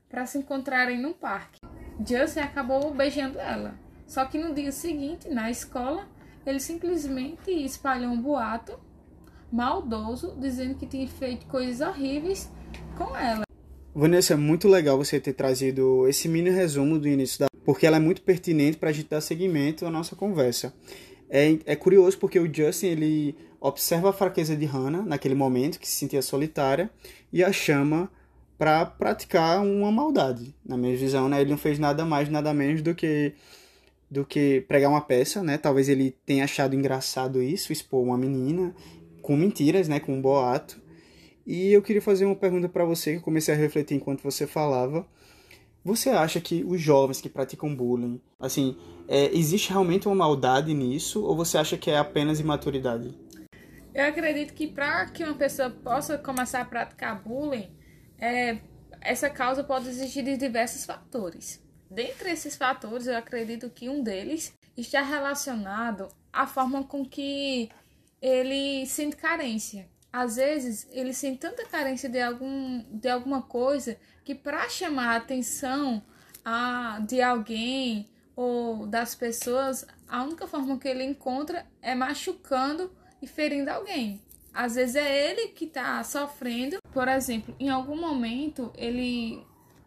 para 0.10 0.26
se 0.26 0.40
encontrarem 0.40 1.00
no 1.00 1.14
parque. 1.14 1.62
Justin 2.06 2.40
acabou 2.40 2.94
beijando 2.94 3.40
ela. 3.40 3.80
Só 4.08 4.26
que 4.26 4.40
no 4.40 4.54
dia 4.54 4.72
seguinte, 4.72 5.30
na 5.30 5.52
escola, 5.52 6.08
ele 6.46 6.60
simplesmente 6.60 7.52
espalhou 7.52 8.12
um 8.12 8.22
boato 8.22 8.80
maldoso 9.52 10.36
dizendo 10.40 10.76
que 10.76 10.88
tinha 10.88 11.08
feito 11.08 11.46
coisas 11.46 11.88
horríveis 11.88 12.52
com 12.98 13.16
ela. 13.16 13.44
Vanessa, 13.94 14.34
é 14.34 14.38
muito 14.38 14.68
legal 14.68 14.98
você 14.98 15.20
ter 15.20 15.34
trazido 15.34 16.08
esse 16.08 16.28
mini 16.28 16.50
resumo 16.50 16.98
do 16.98 17.08
início 17.08 17.40
da. 17.40 17.48
porque 17.64 17.86
ela 17.86 17.98
é 17.98 18.00
muito 18.00 18.22
pertinente 18.22 18.78
para 18.78 18.90
a 18.90 18.94
gente 18.94 19.10
dar 19.10 19.22
seguimento 19.22 19.86
à 19.86 19.92
nossa 19.92 20.16
conversa. 20.16 20.74
É, 21.30 21.60
é 21.66 21.76
curioso 21.76 22.18
porque 22.18 22.40
o 22.40 22.52
Justin 22.52 22.88
ele 22.88 23.36
observa 23.60 24.10
a 24.10 24.14
fraqueza 24.14 24.56
de 24.56 24.66
Hannah 24.66 25.04
naquele 25.04 25.36
momento 25.36 25.80
que 25.80 25.88
se 25.88 25.96
sentia 25.96 26.22
solitária 26.22 26.90
e 27.32 27.44
a 27.44 27.52
chama 27.52 28.10
para 28.58 28.86
praticar 28.86 29.62
uma 29.62 29.92
maldade. 29.92 30.54
Na 30.66 30.78
minha 30.78 30.96
visão, 30.96 31.30
né? 31.30 31.42
Ele 31.42 31.50
não 31.50 31.58
fez 31.58 31.80
nada 31.80 32.06
mais, 32.06 32.30
nada 32.30 32.54
menos 32.54 32.82
do 32.82 32.94
que 32.94 33.34
do 34.12 34.26
que 34.26 34.62
pregar 34.62 34.90
uma 34.90 35.02
peça, 35.02 35.44
né? 35.44 35.58
Talvez 35.58 35.88
ele 35.88 36.16
tenha 36.26 36.44
achado 36.44 36.76
engraçado 36.76 37.44
isso, 37.44 37.72
expor 37.72 38.04
uma 38.04 38.18
menina 38.18 38.76
com 39.22 39.36
mentiras, 39.38 39.88
né? 39.88 40.00
Com 40.00 40.16
um 40.16 40.22
boato. 40.22 40.82
E 41.46 41.72
eu 41.72 41.82
queria 41.82 42.02
fazer 42.02 42.26
uma 42.26 42.36
pergunta 42.36 42.68
para 42.68 42.86
você 42.86 43.12
que 43.12 43.18
eu 43.18 43.22
comecei 43.22 43.54
a 43.54 43.58
refletir 43.58 43.96
enquanto 43.96 44.24
você 44.24 44.48
falava. 44.48 45.06
Você 45.86 46.10
acha 46.10 46.42
que 46.42 46.64
os 46.68 46.82
jovens 46.82 47.22
que 47.22 47.30
praticam 47.30 47.74
bullying, 47.74 48.20
assim, 48.40 48.76
é, 49.08 49.34
existe 49.36 49.70
realmente 49.70 50.08
uma 50.08 50.16
maldade 50.16 50.74
nisso 50.74 51.24
ou 51.24 51.36
você 51.36 51.58
acha 51.58 51.78
que 51.78 51.90
é 51.90 51.98
apenas 51.98 52.40
imaturidade? 52.40 53.16
Eu 54.00 54.06
acredito 54.06 54.54
que 54.54 54.66
para 54.66 55.08
que 55.08 55.26
uma 55.26 55.36
pessoa 55.36 55.70
possa 55.70 56.18
começar 56.18 56.62
a 56.62 56.66
praticar 56.66 57.22
bullying, 57.22 57.70
é, 58.18 58.60
essa 59.02 59.30
causa 59.30 59.62
pode 59.62 59.90
existir 59.90 60.24
de 60.24 60.38
diversos 60.38 60.86
fatores. 60.86 61.62
Dentre 61.92 62.32
esses 62.32 62.56
fatores, 62.56 63.08
eu 63.08 63.18
acredito 63.18 63.70
que 63.70 63.90
um 63.90 64.02
deles 64.02 64.54
está 64.78 65.02
relacionado 65.02 66.08
à 66.32 66.48
forma 66.48 66.86
com 66.86 67.04
que 67.04 67.70
ele 68.22 68.86
sente 68.86 69.18
carência. 69.18 69.90
Às 70.14 70.38
vezes, 70.38 70.88
ele 70.92 71.14
sente 71.14 71.40
tanta 71.40 71.66
carência 71.66 72.08
de, 72.08 72.22
algum, 72.22 72.82
de 72.98 73.10
alguma 73.10 73.42
coisa 73.42 73.98
que, 74.24 74.34
para 74.34 74.70
chamar 74.70 75.10
a 75.10 75.18
atenção 75.18 76.02
a, 76.46 77.02
de 77.06 77.22
alguém 77.22 78.10
ou 78.34 78.88
das 78.88 79.14
pessoas, 79.14 79.86
a 80.08 80.24
única 80.24 80.48
forma 80.48 80.80
que 80.80 80.88
ele 80.88 81.04
encontra 81.04 81.66
é 81.82 81.94
machucando 81.94 82.98
e 83.22 83.28
ferindo 83.28 83.70
alguém. 83.70 84.22
Às 84.54 84.76
vezes 84.76 84.96
é 84.96 85.30
ele 85.30 85.50
que 85.50 85.66
está 85.66 86.04
sofrendo. 86.04 86.78
Por 86.92 87.08
exemplo, 87.08 87.56
em 87.60 87.70
algum 87.70 88.00
momento 88.00 88.72
ele 88.76 89.46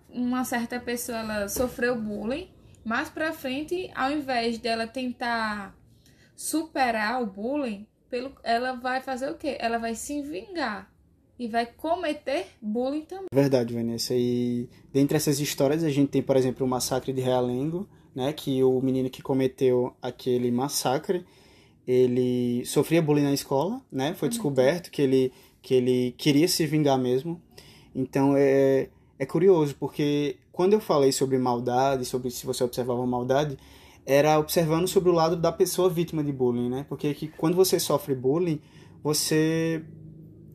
uma 0.08 0.44
certa 0.44 0.78
pessoa 0.78 1.18
ela 1.18 1.48
sofreu 1.48 1.96
bullying, 1.96 2.48
mais 2.84 3.08
para 3.08 3.32
frente, 3.32 3.90
ao 3.94 4.10
invés 4.10 4.58
dela 4.58 4.86
tentar 4.86 5.74
superar 6.36 7.22
o 7.22 7.26
bullying, 7.26 7.86
pelo, 8.10 8.32
ela 8.42 8.74
vai 8.74 9.00
fazer 9.00 9.30
o 9.30 9.36
quê? 9.36 9.56
Ela 9.58 9.78
vai 9.78 9.94
se 9.94 10.20
vingar 10.20 10.92
e 11.38 11.48
vai 11.48 11.66
cometer 11.66 12.46
bullying 12.60 13.02
também. 13.02 13.26
Verdade, 13.32 13.72
Vanessa. 13.72 14.14
E 14.14 14.68
dentre 14.92 15.16
essas 15.16 15.40
histórias 15.40 15.82
a 15.82 15.90
gente 15.90 16.10
tem, 16.10 16.22
por 16.22 16.36
exemplo, 16.36 16.66
o 16.66 16.68
massacre 16.68 17.12
de 17.12 17.20
Realengo, 17.20 17.88
né, 18.14 18.32
que 18.32 18.62
o 18.62 18.80
menino 18.80 19.08
que 19.08 19.22
cometeu 19.22 19.96
aquele 20.02 20.50
massacre, 20.50 21.24
ele 21.86 22.64
sofria 22.64 23.02
bullying 23.02 23.24
na 23.24 23.32
escola, 23.32 23.80
né? 23.90 24.14
Foi 24.14 24.26
uhum. 24.26 24.30
descoberto 24.30 24.90
que 24.90 25.02
ele 25.02 25.32
que 25.60 25.74
ele 25.74 26.14
queria 26.18 26.48
se 26.48 26.66
vingar 26.66 26.98
mesmo. 26.98 27.40
Então 27.94 28.34
é 28.36 28.88
é 29.18 29.26
curioso, 29.26 29.76
porque 29.78 30.36
quando 30.52 30.72
eu 30.72 30.80
falei 30.80 31.12
sobre 31.12 31.38
maldade, 31.38 32.04
sobre 32.04 32.30
se 32.30 32.44
você 32.44 32.64
observava 32.64 33.06
maldade, 33.06 33.56
era 34.04 34.38
observando 34.38 34.88
sobre 34.88 35.10
o 35.10 35.12
lado 35.12 35.36
da 35.36 35.52
pessoa 35.52 35.88
vítima 35.88 36.24
de 36.24 36.32
bullying, 36.32 36.68
né? 36.68 36.86
Porque 36.88 37.14
que 37.14 37.28
quando 37.28 37.54
você 37.54 37.78
sofre 37.78 38.14
bullying, 38.14 38.60
você 39.02 39.84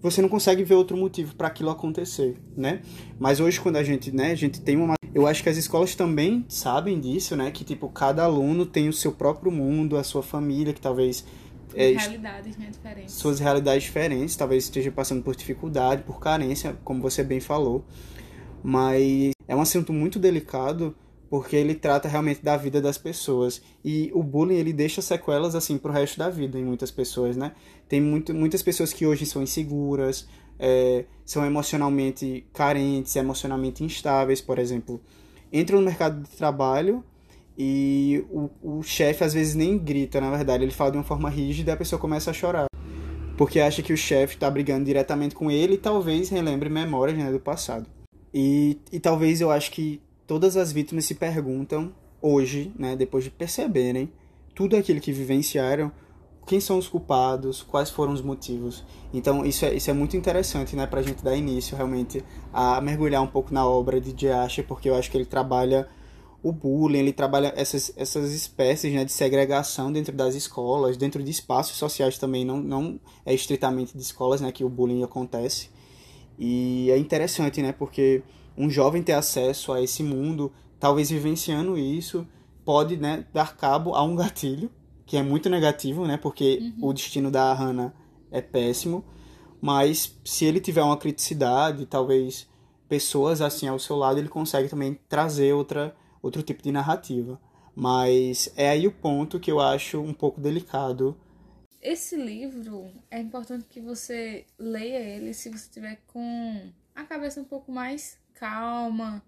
você 0.02 0.22
não 0.22 0.30
consegue 0.30 0.64
ver 0.64 0.76
outro 0.76 0.96
motivo 0.96 1.36
para 1.36 1.48
aquilo 1.48 1.70
acontecer, 1.70 2.38
né? 2.56 2.82
Mas 3.20 3.40
hoje 3.40 3.60
quando 3.60 3.78
a 3.78 3.84
gente, 3.84 4.12
né, 4.12 4.32
a 4.32 4.36
gente 4.36 4.62
tem 4.62 4.78
uma 4.78 4.96
eu 5.14 5.26
acho 5.26 5.42
que 5.42 5.50
as 5.50 5.58
escolas 5.58 5.96
também 5.96 6.46
sabem 6.48 7.00
disso, 7.00 7.36
né, 7.36 7.50
que 7.50 7.64
tipo 7.64 7.90
cada 7.90 8.24
aluno 8.24 8.66
tem 8.66 8.88
o 8.88 8.94
seu 8.94 9.12
próprio 9.12 9.52
mundo, 9.52 9.98
a 9.98 10.04
sua 10.04 10.22
família, 10.22 10.74
que 10.74 10.82
talvez 10.82 11.26
é, 11.74 11.92
realidades 11.92 12.58
né, 12.58 12.70
diferentes. 12.72 13.14
Suas 13.16 13.40
realidades 13.40 13.84
diferentes, 13.84 14.36
talvez 14.36 14.66
esteja 14.66 14.92
passando 14.92 15.24
por 15.24 15.36
dificuldade, 15.36 16.04
por 16.04 16.20
carência, 16.20 16.78
como 16.84 17.02
você 17.02 17.24
bem 17.24 17.40
falou 17.40 17.84
mas 18.64 19.32
é 19.48 19.56
um 19.56 19.62
assunto 19.62 19.94
muito 19.94 20.20
delicado 20.20 20.96
porque 21.30 21.56
ele 21.56 21.76
trata 21.76 22.08
realmente 22.08 22.44
da 22.44 22.56
vida 22.56 22.82
das 22.82 22.98
pessoas 22.98 23.62
e 23.84 24.12
o 24.14 24.24
bullying 24.24 24.56
ele 24.56 24.74
deixa 24.74 25.02
sequelas 25.02 25.56
assim 25.56 25.78
pro 25.78 25.92
resto 25.92 26.18
da 26.18 26.30
vida 26.30 26.58
em 26.58 26.64
muitas 26.64 26.92
pessoas, 26.92 27.36
né? 27.36 27.54
Tem 27.88 28.00
muito, 28.00 28.34
muitas 28.34 28.62
pessoas 28.62 28.94
que 28.94 29.06
hoje 29.06 29.26
são 29.26 29.42
inseguras, 29.42 30.28
é, 30.60 31.06
são 31.26 31.46
emocionalmente 31.46 32.46
carentes, 32.54 33.16
emocionalmente 33.16 33.84
instáveis, 33.84 34.42
por 34.42 34.58
exemplo, 34.58 35.02
entram 35.52 35.80
no 35.80 35.86
mercado 35.86 36.22
de 36.24 36.30
trabalho 36.30 37.04
e 37.58 38.24
o, 38.30 38.50
o 38.62 38.84
chefe 38.84 39.24
às 39.24 39.34
vezes 39.34 39.56
nem 39.56 39.78
grita, 39.78 40.22
na 40.22 40.30
verdade, 40.30 40.64
ele 40.64 40.72
fala 40.72 40.92
de 40.92 40.98
uma 40.98 41.04
forma 41.04 41.30
rígida 41.30 41.72
e 41.72 41.74
a 41.74 41.78
pessoa 41.78 42.00
começa 42.00 42.32
a 42.32 42.34
chorar. 42.34 42.68
Porque 43.36 43.60
acha 43.60 43.84
que 43.84 43.94
o 43.94 43.98
chefe 43.98 44.36
está 44.36 44.50
brigando 44.50 44.86
diretamente 44.86 45.36
com 45.36 45.52
ele 45.52 45.76
e 45.76 45.78
talvez 45.78 46.30
relembre 46.30 46.70
memórias 46.70 47.18
né, 47.18 47.32
do 47.32 47.40
passado. 47.40 47.86
E, 48.34 48.80
e 48.92 49.00
talvez 49.00 49.42
eu 49.42 49.52
acho 49.52 49.72
que 49.72 50.02
todas 50.28 50.58
as 50.58 50.72
vítimas 50.72 51.06
se 51.06 51.16
perguntam 51.16 51.92
hoje, 52.22 52.72
né, 52.78 52.96
depois 52.96 53.24
de 53.24 53.32
perceberem 53.32 54.12
tudo 54.54 54.76
aquilo 54.76 55.00
que 55.00 55.12
vivenciaram, 55.12 55.92
quem 56.46 56.60
são 56.60 56.78
os 56.78 56.88
culpados, 56.88 57.62
quais 57.62 57.90
foram 57.90 58.14
os 58.14 58.22
motivos. 58.22 58.84
Então 59.14 59.46
isso 59.46 59.66
é, 59.66 59.74
isso 59.74 59.90
é 59.90 59.94
muito 59.94 60.16
interessante, 60.18 60.76
né, 60.76 60.86
pra 60.86 61.02
gente 61.02 61.24
dar 61.24 61.36
início 61.36 61.76
realmente 61.76 62.24
a 62.54 62.80
mergulhar 62.82 63.22
um 63.22 63.28
pouco 63.28 63.54
na 63.54 63.66
obra 63.66 64.00
de 64.00 64.12
J. 64.12 64.64
porque 64.64 64.90
eu 64.90 64.96
acho 64.96 65.10
que 65.10 65.18
ele 65.18 65.26
trabalha 65.26 65.88
o 66.44 66.52
bullying, 66.52 67.00
ele 67.00 67.14
trabalha 67.14 67.54
essas, 67.56 67.92
essas 67.98 68.32
espécies 68.32 68.94
né, 68.94 69.04
de 69.04 69.12
segregação 69.12 69.92
dentro 69.92 70.16
das 70.16 70.36
escolas, 70.36 70.96
dentro 70.96 71.24
de 71.24 71.32
espaços 71.32 71.76
sociais 71.78 72.18
também, 72.18 72.46
não, 72.46 72.58
não 72.58 73.00
é 73.26 73.34
estritamente 73.34 73.96
de 73.96 74.02
escolas 74.02 74.40
né, 74.40 74.52
que 74.52 74.64
o 74.64 74.70
bullying 74.70 75.04
acontece. 75.04 75.70
E 76.40 76.92
é 76.92 76.98
interessante, 76.98 77.62
né? 77.62 77.72
Porque 77.72 78.22
um 78.58 78.70
jovem 78.70 79.04
ter 79.04 79.14
acesso 79.14 79.72
a 79.72 79.82
esse 79.82 80.04
mundo, 80.04 80.52
talvez 80.80 81.10
vivenciando 81.10 81.78
isso, 81.78 82.28
pode 82.66 82.98
né, 82.98 83.26
dar 83.34 83.56
cabo 83.56 83.94
a 83.94 84.04
um 84.04 84.16
gatilho, 84.16 84.72
que 85.06 85.16
é 85.16 85.24
muito 85.24 85.50
negativo, 85.50 86.06
né? 86.06 86.18
Porque 86.18 86.74
uhum. 86.80 86.90
o 86.90 86.94
destino 86.94 87.32
da 87.32 87.54
Hannah 87.54 87.94
é 88.32 88.42
péssimo. 88.42 89.06
Mas 89.62 90.18
se 90.26 90.46
ele 90.46 90.60
tiver 90.60 90.84
uma 90.84 90.98
criticidade, 90.98 91.86
talvez 91.86 92.48
pessoas 92.90 93.42
assim 93.42 93.68
ao 93.68 93.80
seu 93.80 93.96
lado, 93.96 94.20
ele 94.20 94.28
consegue 94.28 94.70
também 94.70 95.00
trazer 95.08 95.54
outra, 95.54 95.96
outro 96.22 96.42
tipo 96.42 96.62
de 96.62 96.72
narrativa. 96.72 97.40
Mas 97.76 98.52
é 98.56 98.70
aí 98.70 98.88
o 98.88 98.92
ponto 98.92 99.40
que 99.40 99.52
eu 99.52 99.60
acho 99.60 100.02
um 100.02 100.14
pouco 100.14 100.42
delicado 100.42 101.16
esse 101.82 102.16
livro 102.16 102.92
é 103.10 103.20
importante 103.20 103.66
que 103.70 103.80
você 103.80 104.46
leia 104.58 105.00
ele 105.00 105.34
se 105.34 105.50
você 105.50 105.70
tiver 105.70 106.02
com 106.08 106.70
a 106.96 107.04
cabeça 107.06 107.40
um 107.40 107.46
pouco 107.46 107.72
mais 107.72 108.18
calma, 108.40 109.22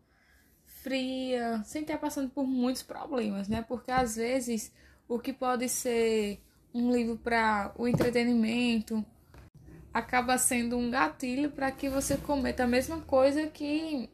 fria, 0.65 1.61
sem 1.65 1.81
estar 1.81 1.97
passando 1.97 2.29
por 2.29 2.45
muitos 2.45 2.83
problemas, 2.83 3.47
né? 3.47 3.63
Porque 3.67 3.91
às 3.91 4.15
vezes 4.15 4.71
o 5.07 5.19
que 5.19 5.33
pode 5.33 5.67
ser 5.67 6.41
um 6.73 6.91
livro 6.91 7.17
para 7.17 7.73
o 7.77 7.87
entretenimento 7.87 9.03
acaba 9.93 10.37
sendo 10.37 10.77
um 10.77 10.89
gatilho 10.89 11.49
para 11.49 11.71
que 11.71 11.89
você 11.89 12.15
cometa 12.17 12.63
a 12.63 12.67
mesma 12.67 13.01
coisa 13.01 13.47
que 13.47 14.09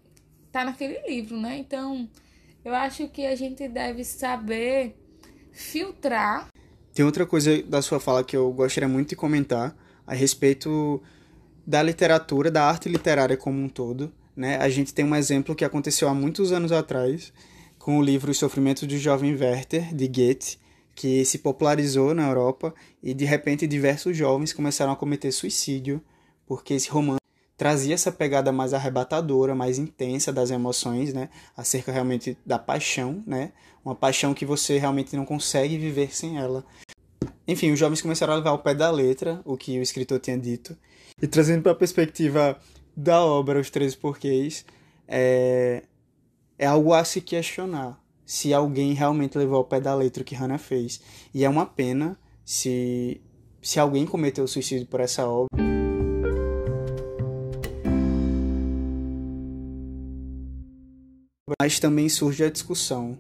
tá 0.51 0.63
naquele 0.63 0.99
livro, 1.07 1.39
né? 1.39 1.57
Então, 1.57 2.09
eu 2.63 2.73
acho 2.73 3.09
que 3.09 3.25
a 3.25 3.35
gente 3.35 3.67
deve 3.67 4.03
saber 4.03 4.95
filtrar 5.51 6.49
tem 6.95 7.03
outra 7.03 7.25
coisa 7.25 7.61
da 7.63 7.81
sua 7.81 7.99
fala 7.99 8.23
que 8.23 8.37
eu 8.37 8.49
gostaria 8.53 8.87
muito 8.87 9.09
de 9.09 9.15
comentar 9.17 9.75
a 10.07 10.13
respeito 10.13 11.03
da 11.67 11.83
literatura, 11.83 12.49
da 12.49 12.63
arte 12.63 12.87
literária 12.87 13.35
como 13.35 13.61
um 13.61 13.67
todo. 13.67 14.13
Né? 14.36 14.58
A 14.58 14.70
gente 14.70 14.94
tem 14.94 15.06
um 15.06 15.15
exemplo 15.15 15.56
que 15.56 15.65
aconteceu 15.65 16.08
há 16.08 16.13
muitos 16.13 16.51
anos 16.51 16.72
atrás, 16.72 17.32
com 17.80 18.00
o 18.00 18.04
livro 18.04 18.32
Os 18.32 18.38
Sofrimentos 18.38 18.88
do 18.88 18.98
Jovem 18.98 19.36
Werther, 19.36 19.94
de 19.94 20.08
Goethe, 20.08 20.58
que 20.96 21.24
se 21.25 21.39
popularizou 21.39 22.13
na 22.13 22.27
Europa 22.27 22.74
e 23.04 23.13
de 23.13 23.25
repente 23.25 23.68
diversos 23.68 24.15
jovens 24.15 24.54
começaram 24.54 24.94
a 24.94 24.96
cometer 24.96 25.32
suicídio 25.32 26.01
porque 26.48 26.74
esse 26.74 26.89
romance 26.89 27.20
trazia 27.58 27.94
essa 27.94 28.12
pegada 28.12 28.51
mais 28.51 28.74
arrebatadora, 28.74 29.54
mais 29.54 29.77
intensa 29.77 30.32
das 30.32 30.51
emoções, 30.51 31.13
né, 31.13 31.30
acerca 31.56 31.92
realmente 31.92 32.38
da 32.46 32.58
paixão, 32.58 33.24
né, 33.27 33.51
uma 33.84 33.96
paixão 33.96 34.34
que 34.34 34.46
você 34.46 34.77
realmente 34.77 35.15
não 35.15 35.25
consegue 35.25 35.77
viver 35.77 36.15
sem 36.15 36.38
ela. 36.38 36.65
Enfim, 37.48 37.72
os 37.72 37.80
jovens 37.80 38.01
começaram 38.01 38.34
a 38.34 38.38
levar 38.38 38.50
ao 38.51 38.60
pé 38.60 38.74
da 38.74 38.89
letra 38.89 39.42
o 39.46 39.56
que 39.56 39.77
o 39.77 39.82
escritor 39.82 40.20
tinha 40.20 40.38
dito 40.38 40.75
e 41.22 41.27
trazendo 41.27 41.62
para 41.62 41.72
a 41.72 41.75
perspectiva 41.75 42.60
da 42.95 43.23
obra 43.23 43.59
Os 43.59 43.69
Três 43.69 43.95
Porquês, 43.95 44.65
é, 45.07 45.83
é 46.57 46.65
algo 46.65 46.93
a 46.93 47.03
se 47.03 47.21
questionar 47.21 48.01
se 48.25 48.53
alguém 48.53 48.93
realmente 48.93 49.37
levou 49.37 49.57
ao 49.57 49.65
pé 49.65 49.79
da 49.79 49.93
letra 49.93 50.23
o 50.23 50.25
que 50.25 50.35
Hannah 50.35 50.57
fez. 50.57 50.99
E 51.33 51.43
é 51.45 51.49
uma 51.49 51.65
pena 51.65 52.17
se, 52.43 53.21
se 53.61 53.79
alguém 53.79 54.05
cometeu 54.05 54.47
suicídio 54.47 54.87
por 54.87 54.99
essa 54.99 55.27
obra. 55.27 55.47
Mas 61.61 61.79
também 61.79 62.09
surge 62.09 62.43
a 62.43 62.49
discussão: 62.49 63.17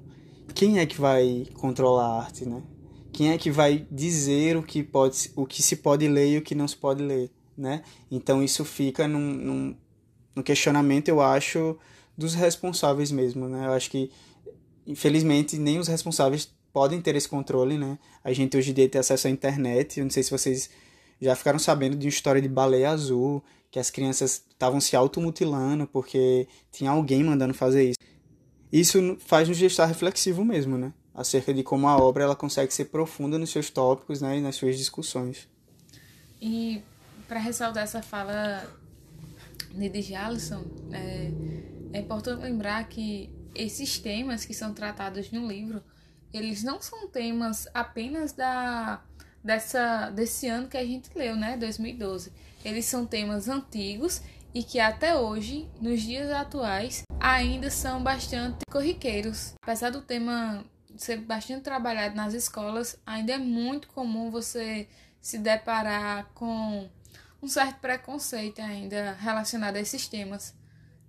quem 0.53 0.79
é 0.79 0.85
que 0.85 0.99
vai 0.99 1.45
controlar 1.53 2.05
a 2.05 2.21
arte, 2.23 2.45
né? 2.45 2.63
Quem 3.11 3.31
é 3.31 3.37
que 3.37 3.49
vai 3.49 3.87
dizer 3.89 4.57
o 4.57 4.63
que, 4.63 4.83
pode, 4.83 5.31
o 5.35 5.45
que 5.45 5.63
se 5.63 5.77
pode 5.77 6.07
ler 6.07 6.33
e 6.33 6.37
o 6.37 6.41
que 6.41 6.53
não 6.53 6.67
se 6.67 6.75
pode 6.75 7.01
ler, 7.01 7.31
né? 7.57 7.83
Então 8.11 8.43
isso 8.43 8.63
fica 8.65 9.07
num, 9.07 9.19
num, 9.19 9.75
num 10.35 10.43
questionamento, 10.43 11.07
eu 11.09 11.21
acho, 11.21 11.77
dos 12.17 12.33
responsáveis 12.33 13.11
mesmo, 13.11 13.47
né? 13.47 13.67
Eu 13.67 13.73
acho 13.73 13.89
que, 13.89 14.11
infelizmente, 14.85 15.57
nem 15.57 15.79
os 15.79 15.87
responsáveis 15.87 16.53
podem 16.73 17.01
ter 17.01 17.15
esse 17.15 17.27
controle, 17.27 17.77
né? 17.77 17.97
A 18.23 18.33
gente 18.33 18.57
hoje 18.57 18.71
em 18.71 18.73
dia 18.73 18.89
tem 18.89 18.99
acesso 18.99 19.27
à 19.27 19.29
internet, 19.29 19.99
eu 19.99 20.03
não 20.03 20.11
sei 20.11 20.23
se 20.23 20.31
vocês 20.31 20.69
já 21.21 21.35
ficaram 21.35 21.59
sabendo 21.59 21.95
de 21.95 22.05
uma 22.05 22.09
história 22.09 22.41
de 22.41 22.49
baleia 22.49 22.89
azul, 22.89 23.43
que 23.71 23.79
as 23.79 23.89
crianças 23.89 24.43
estavam 24.49 24.79
se 24.79 24.95
automutilando 24.95 25.87
porque 25.87 26.47
tinha 26.71 26.91
alguém 26.91 27.23
mandando 27.23 27.53
fazer 27.53 27.89
isso. 27.89 27.99
Isso 28.71 29.17
faz 29.19 29.47
nos 29.47 29.61
estar 29.61 29.85
reflexivo 29.85 30.43
mesmo, 30.43 30.77
né? 30.77 30.93
Acerca 31.13 31.53
de 31.53 31.63
como 31.63 31.87
a 31.87 31.97
obra 31.97 32.25
ela 32.25 32.35
consegue 32.35 32.73
ser 32.73 32.85
profunda 32.85 33.37
nos 33.37 33.49
seus 33.49 33.69
tópicos, 33.69 34.21
né, 34.21 34.37
e 34.37 34.41
nas 34.41 34.55
suas 34.55 34.77
discussões. 34.77 35.47
E 36.41 36.81
para 37.27 37.39
ressaltar 37.39 37.83
essa 37.83 38.01
fala 38.01 38.65
de 39.71 40.01
Jalisson, 40.01 40.63
é, 40.91 41.31
é 41.93 41.99
importante 41.99 42.41
lembrar 42.41 42.87
que 42.87 43.29
esses 43.53 43.97
temas 43.99 44.45
que 44.45 44.53
são 44.53 44.73
tratados 44.73 45.31
no 45.31 45.47
livro, 45.47 45.83
eles 46.33 46.63
não 46.63 46.81
são 46.81 47.07
temas 47.07 47.67
apenas 47.73 48.33
da 48.33 49.01
dessa 49.43 50.09
desse 50.09 50.47
ano 50.47 50.67
que 50.67 50.75
a 50.75 50.83
gente 50.83 51.09
leu, 51.15 51.35
né, 51.35 51.55
2012. 51.55 52.33
Eles 52.63 52.85
são 52.85 53.05
temas 53.05 53.47
antigos 53.47 54.21
e 54.53 54.63
que 54.63 54.79
até 54.79 55.15
hoje, 55.15 55.69
nos 55.79 56.01
dias 56.01 56.31
atuais, 56.31 57.03
ainda 57.19 57.69
são 57.69 58.01
bastante 58.01 58.57
corriqueiros. 58.71 59.53
Apesar 59.61 59.91
do 59.91 60.01
tema 60.01 60.65
ser 60.97 61.17
bastante 61.17 61.61
trabalhado 61.61 62.15
nas 62.15 62.33
escolas, 62.33 62.97
ainda 63.05 63.33
é 63.33 63.37
muito 63.37 63.87
comum 63.89 64.31
você 64.31 64.87
se 65.21 65.37
deparar 65.37 66.29
com 66.33 66.89
um 67.45 67.47
certo 67.47 67.79
preconceito 67.79 68.59
ainda 68.59 69.13
relacionado 69.13 69.75
a 69.75 69.79
esses 69.79 70.07
temas 70.07 70.53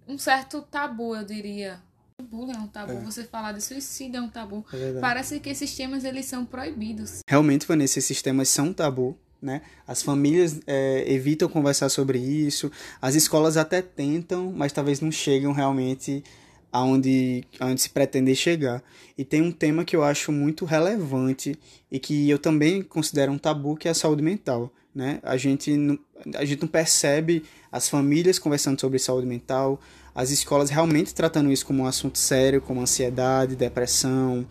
um 0.06 0.16
certo 0.16 0.62
tabu, 0.62 1.16
eu 1.16 1.24
diria. 1.24 1.80
O 2.18 2.22
bullying 2.22 2.54
é 2.54 2.58
um 2.58 2.68
tabu, 2.68 2.92
é. 2.92 3.00
você 3.00 3.24
falar 3.24 3.52
de 3.52 3.60
suicídio 3.60 4.18
é 4.18 4.22
um 4.22 4.28
tabu. 4.28 4.64
É 4.72 5.00
Parece 5.00 5.40
que 5.40 5.50
esses 5.50 5.74
temas 5.74 6.04
eles 6.04 6.26
são 6.26 6.46
proibidos. 6.46 7.20
Realmente, 7.28 7.66
Vanessa, 7.66 7.98
esses 7.98 8.22
temas 8.22 8.48
são 8.48 8.72
tabu. 8.72 9.18
Né? 9.42 9.60
As 9.86 10.02
famílias 10.02 10.60
é, 10.66 11.04
evitam 11.12 11.48
conversar 11.48 11.90
sobre 11.90 12.18
isso, 12.18 12.72
as 13.02 13.14
escolas 13.14 13.56
até 13.56 13.82
tentam, 13.82 14.50
mas 14.50 14.72
talvez 14.72 15.00
não 15.00 15.12
chegam 15.12 15.52
realmente 15.52 16.24
aonde, 16.72 17.44
aonde 17.58 17.80
se 17.80 17.90
pretende 17.90 18.34
chegar. 18.34 18.82
E 19.16 19.24
tem 19.24 19.40
um 19.42 19.52
tema 19.52 19.84
que 19.84 19.96
eu 19.96 20.02
acho 20.02 20.30
muito 20.30 20.64
relevante 20.64 21.58
e 21.90 21.98
que 21.98 22.28
eu 22.28 22.38
também 22.38 22.82
considero 22.82 23.32
um 23.32 23.38
tabu, 23.38 23.76
que 23.76 23.88
é 23.88 23.90
a 23.90 23.94
saúde 23.94 24.22
mental. 24.22 24.72
Né? 24.94 25.20
A, 25.22 25.36
gente 25.36 25.76
não, 25.76 25.98
a 26.34 26.44
gente 26.44 26.62
não 26.62 26.68
percebe 26.68 27.44
as 27.70 27.88
famílias 27.88 28.38
conversando 28.38 28.80
sobre 28.80 28.98
saúde 28.98 29.26
mental, 29.26 29.80
as 30.14 30.30
escolas 30.30 30.70
realmente 30.70 31.14
tratando 31.14 31.52
isso 31.52 31.66
como 31.66 31.82
um 31.82 31.86
assunto 31.86 32.18
sério, 32.18 32.62
como 32.62 32.80
ansiedade, 32.80 33.54
depressão, 33.54 34.46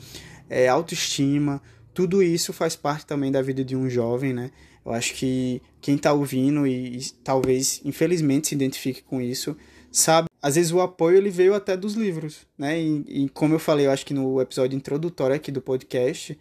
é, 0.47 0.67
autoestima. 0.67 1.61
Tudo 1.93 2.21
isso 2.21 2.53
faz 2.53 2.75
parte 2.75 3.05
também 3.05 3.31
da 3.31 3.41
vida 3.41 3.63
de 3.63 3.75
um 3.75 3.89
jovem, 3.89 4.33
né? 4.33 4.51
Eu 4.85 4.91
acho 4.91 5.15
que 5.15 5.61
quem 5.81 5.95
está 5.95 6.13
ouvindo 6.13 6.67
e, 6.67 6.97
e, 6.97 7.09
talvez, 7.23 7.81
infelizmente, 7.83 8.49
se 8.49 8.55
identifique 8.55 9.01
com 9.01 9.19
isso, 9.19 9.57
sabe? 9.91 10.27
Às 10.45 10.53
vezes 10.53 10.71
o 10.71 10.79
apoio 10.79 11.17
ele 11.17 11.31
veio 11.31 11.55
até 11.55 11.75
dos 11.75 11.95
livros, 11.95 12.45
né? 12.55 12.79
E, 12.79 13.23
e 13.23 13.29
como 13.29 13.55
eu 13.55 13.57
falei, 13.57 13.87
eu 13.87 13.91
acho 13.91 14.05
que 14.05 14.13
no 14.13 14.39
episódio 14.39 14.77
introdutório 14.77 15.35
aqui 15.35 15.51
do 15.51 15.59
podcast, 15.59 16.37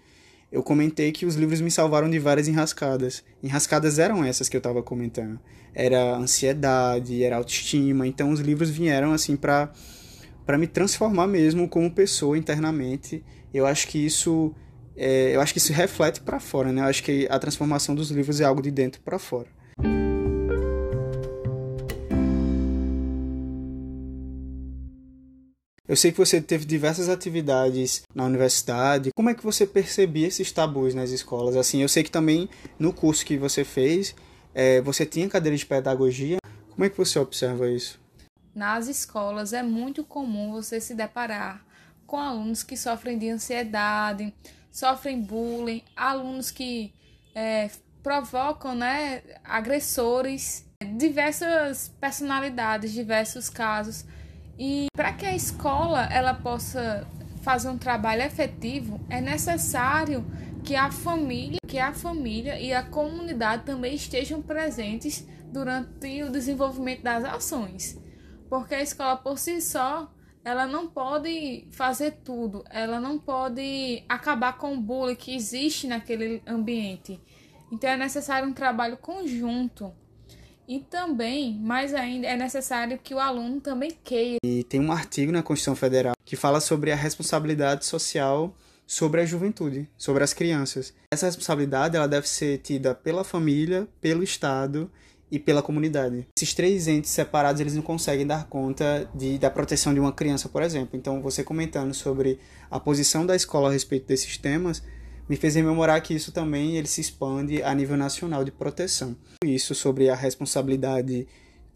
eu 0.52 0.62
comentei 0.62 1.10
que 1.10 1.24
os 1.24 1.36
livros 1.36 1.62
me 1.62 1.70
salvaram 1.70 2.10
de 2.10 2.18
várias 2.18 2.46
enrascadas. 2.46 3.24
Enrascadas 3.42 3.98
eram 3.98 4.22
essas 4.22 4.46
que 4.46 4.54
eu 4.54 4.58
estava 4.58 4.82
comentando. 4.82 5.40
Era 5.74 6.16
ansiedade, 6.16 7.24
era 7.24 7.36
autoestima. 7.36 8.06
Então 8.06 8.28
os 8.30 8.40
livros 8.40 8.68
vieram 8.68 9.10
assim 9.10 9.36
para 9.36 9.72
para 10.44 10.58
me 10.58 10.66
transformar 10.66 11.26
mesmo 11.26 11.66
como 11.66 11.90
pessoa 11.90 12.36
internamente. 12.36 13.24
Eu 13.54 13.64
acho 13.64 13.88
que 13.88 14.04
isso 14.04 14.54
é, 14.94 15.34
eu 15.34 15.40
acho 15.40 15.54
que 15.54 15.58
isso 15.58 15.72
reflete 15.72 16.20
para 16.20 16.38
fora, 16.38 16.70
né? 16.70 16.82
Eu 16.82 16.88
acho 16.88 17.02
que 17.02 17.26
a 17.30 17.38
transformação 17.38 17.94
dos 17.94 18.10
livros 18.10 18.38
é 18.38 18.44
algo 18.44 18.60
de 18.60 18.70
dentro 18.70 19.00
para 19.00 19.18
fora. 19.18 19.48
Eu 25.94 25.96
sei 25.96 26.11
que 26.11 26.18
você 26.18 26.40
teve 26.40 26.64
diversas 26.64 27.09
atividades 27.09 28.02
na 28.12 28.24
universidade. 28.24 29.11
Como 29.14 29.30
é 29.30 29.35
que 29.35 29.44
você 29.44 29.64
percebia 29.64 30.26
esses 30.26 30.50
tabus 30.50 30.92
nas 30.92 31.11
escolas? 31.11 31.54
Assim, 31.54 31.83
eu 31.83 31.88
sei 31.88 32.02
que 32.02 32.11
também 32.11 32.48
no 32.76 32.92
curso 32.92 33.24
que 33.24 33.38
você 33.38 33.62
fez, 33.62 34.12
é, 34.52 34.80
você 34.80 35.07
tinha 35.07 35.28
cadeira 35.28 35.57
de 35.57 35.64
pedagogia. 35.64 36.38
Como 36.68 36.85
é 36.85 36.90
que 36.90 36.98
você 36.98 37.16
observa 37.16 37.70
isso? 37.70 38.00
Nas 38.52 38.88
escolas 38.88 39.52
é 39.52 39.62
muito 39.62 40.02
comum 40.02 40.50
você 40.50 40.80
se 40.80 40.96
deparar 40.96 41.64
com 42.09 42.16
alunos 42.16 42.64
que 42.64 42.76
sofrem 42.76 43.16
de 43.16 43.30
ansiedade, 43.30 44.35
sofrem 44.72 45.22
bullying, 45.22 45.85
alunos 45.94 46.50
que 46.50 46.92
é, 47.37 47.70
provocam 48.02 48.74
né, 48.74 49.22
agressores, 49.44 50.66
diversas 50.96 51.87
personalidades, 52.00 52.90
diversos 52.90 53.48
casos. 53.48 54.04
E 54.58 54.86
para 54.94 55.12
que 55.12 55.26
a 55.26 55.34
escola 55.34 56.04
ela 56.06 56.34
possa 56.34 57.06
fazer 57.42 57.68
um 57.68 57.78
trabalho 57.78 58.22
efetivo, 58.22 59.00
é 59.10 59.20
necessário 59.20 60.24
que 60.64 60.74
a 60.74 60.90
família, 60.90 61.58
que 61.66 61.78
a 61.78 61.92
família 61.92 62.58
e 62.58 62.72
a 62.72 62.82
comunidade 62.82 63.64
também 63.64 63.94
estejam 63.94 64.40
presentes 64.40 65.26
durante 65.52 66.22
o 66.22 66.30
desenvolvimento 66.30 67.02
das 67.02 67.24
ações. 67.24 68.00
Porque 68.48 68.74
a 68.74 68.82
escola 68.82 69.16
por 69.16 69.38
si 69.38 69.60
só, 69.60 70.10
ela 70.44 70.66
não 70.66 70.88
pode 70.88 71.68
fazer 71.70 72.12
tudo, 72.24 72.64
ela 72.70 73.00
não 73.00 73.18
pode 73.18 74.04
acabar 74.08 74.56
com 74.56 74.74
o 74.74 74.80
bullying 74.80 75.16
que 75.16 75.34
existe 75.34 75.86
naquele 75.86 76.42
ambiente. 76.46 77.20
Então 77.70 77.90
é 77.90 77.96
necessário 77.96 78.48
um 78.48 78.52
trabalho 78.52 78.96
conjunto 78.96 79.92
e 80.66 80.81
também, 80.81 81.59
mais 81.59 81.94
ainda, 81.94 82.27
é 82.27 82.37
necessário 82.37 82.98
que 83.03 83.14
o 83.14 83.18
aluno 83.18 83.61
também 83.61 83.92
queira. 84.03 84.38
E 84.44 84.64
tem 84.64 84.81
um 84.81 84.92
artigo 84.92 85.31
na 85.31 85.42
Constituição 85.42 85.77
Federal 85.77 86.14
que 86.24 86.37
fala 86.37 86.61
sobre 86.61 86.90
a 86.90 86.96
responsabilidade 86.96 87.85
social 87.85 88.55
sobre 88.87 89.20
a 89.20 89.24
juventude, 89.24 89.88
sobre 89.96 90.22
as 90.22 90.33
crianças. 90.33 90.92
Essa 91.11 91.27
responsabilidade 91.27 91.96
ela 91.96 92.09
deve 92.09 92.29
ser 92.29 92.59
tida 92.59 92.94
pela 92.94 93.24
família, 93.24 93.88
pelo 94.00 94.22
Estado 94.22 94.90
e 95.31 95.38
pela 95.38 95.62
comunidade. 95.62 96.27
Esses 96.37 96.55
três 96.55 96.87
entes 96.87 97.11
separados 97.11 97.61
eles 97.61 97.74
não 97.74 97.83
conseguem 97.83 98.27
dar 98.27 98.46
conta 98.46 99.09
de, 99.14 99.38
da 99.38 99.50
proteção 99.50 99.92
de 99.94 100.00
uma 100.00 100.12
criança, 100.12 100.48
por 100.48 100.62
exemplo. 100.62 100.96
Então, 100.96 101.22
você 101.22 101.42
comentando 101.42 101.94
sobre 101.94 102.38
a 102.70 102.79
posição 102.79 103.24
da 103.24 103.35
escola 103.35 103.68
a 103.68 103.72
respeito 103.72 104.07
desses 104.07 104.37
temas, 104.37 104.83
me 105.28 105.37
fez 105.37 105.54
rememorar 105.54 106.02
que 106.02 106.14
isso 106.14 106.32
também 106.32 106.76
ele 106.76 106.87
se 106.87 107.00
expande 107.00 107.62
a 107.62 107.74
nível 107.74 107.96
nacional 107.96 108.44
de 108.44 108.50
proteção. 108.50 109.16
Isso 109.44 109.74
sobre 109.74 110.08
a 110.10 110.14
responsabilidade 110.14 111.26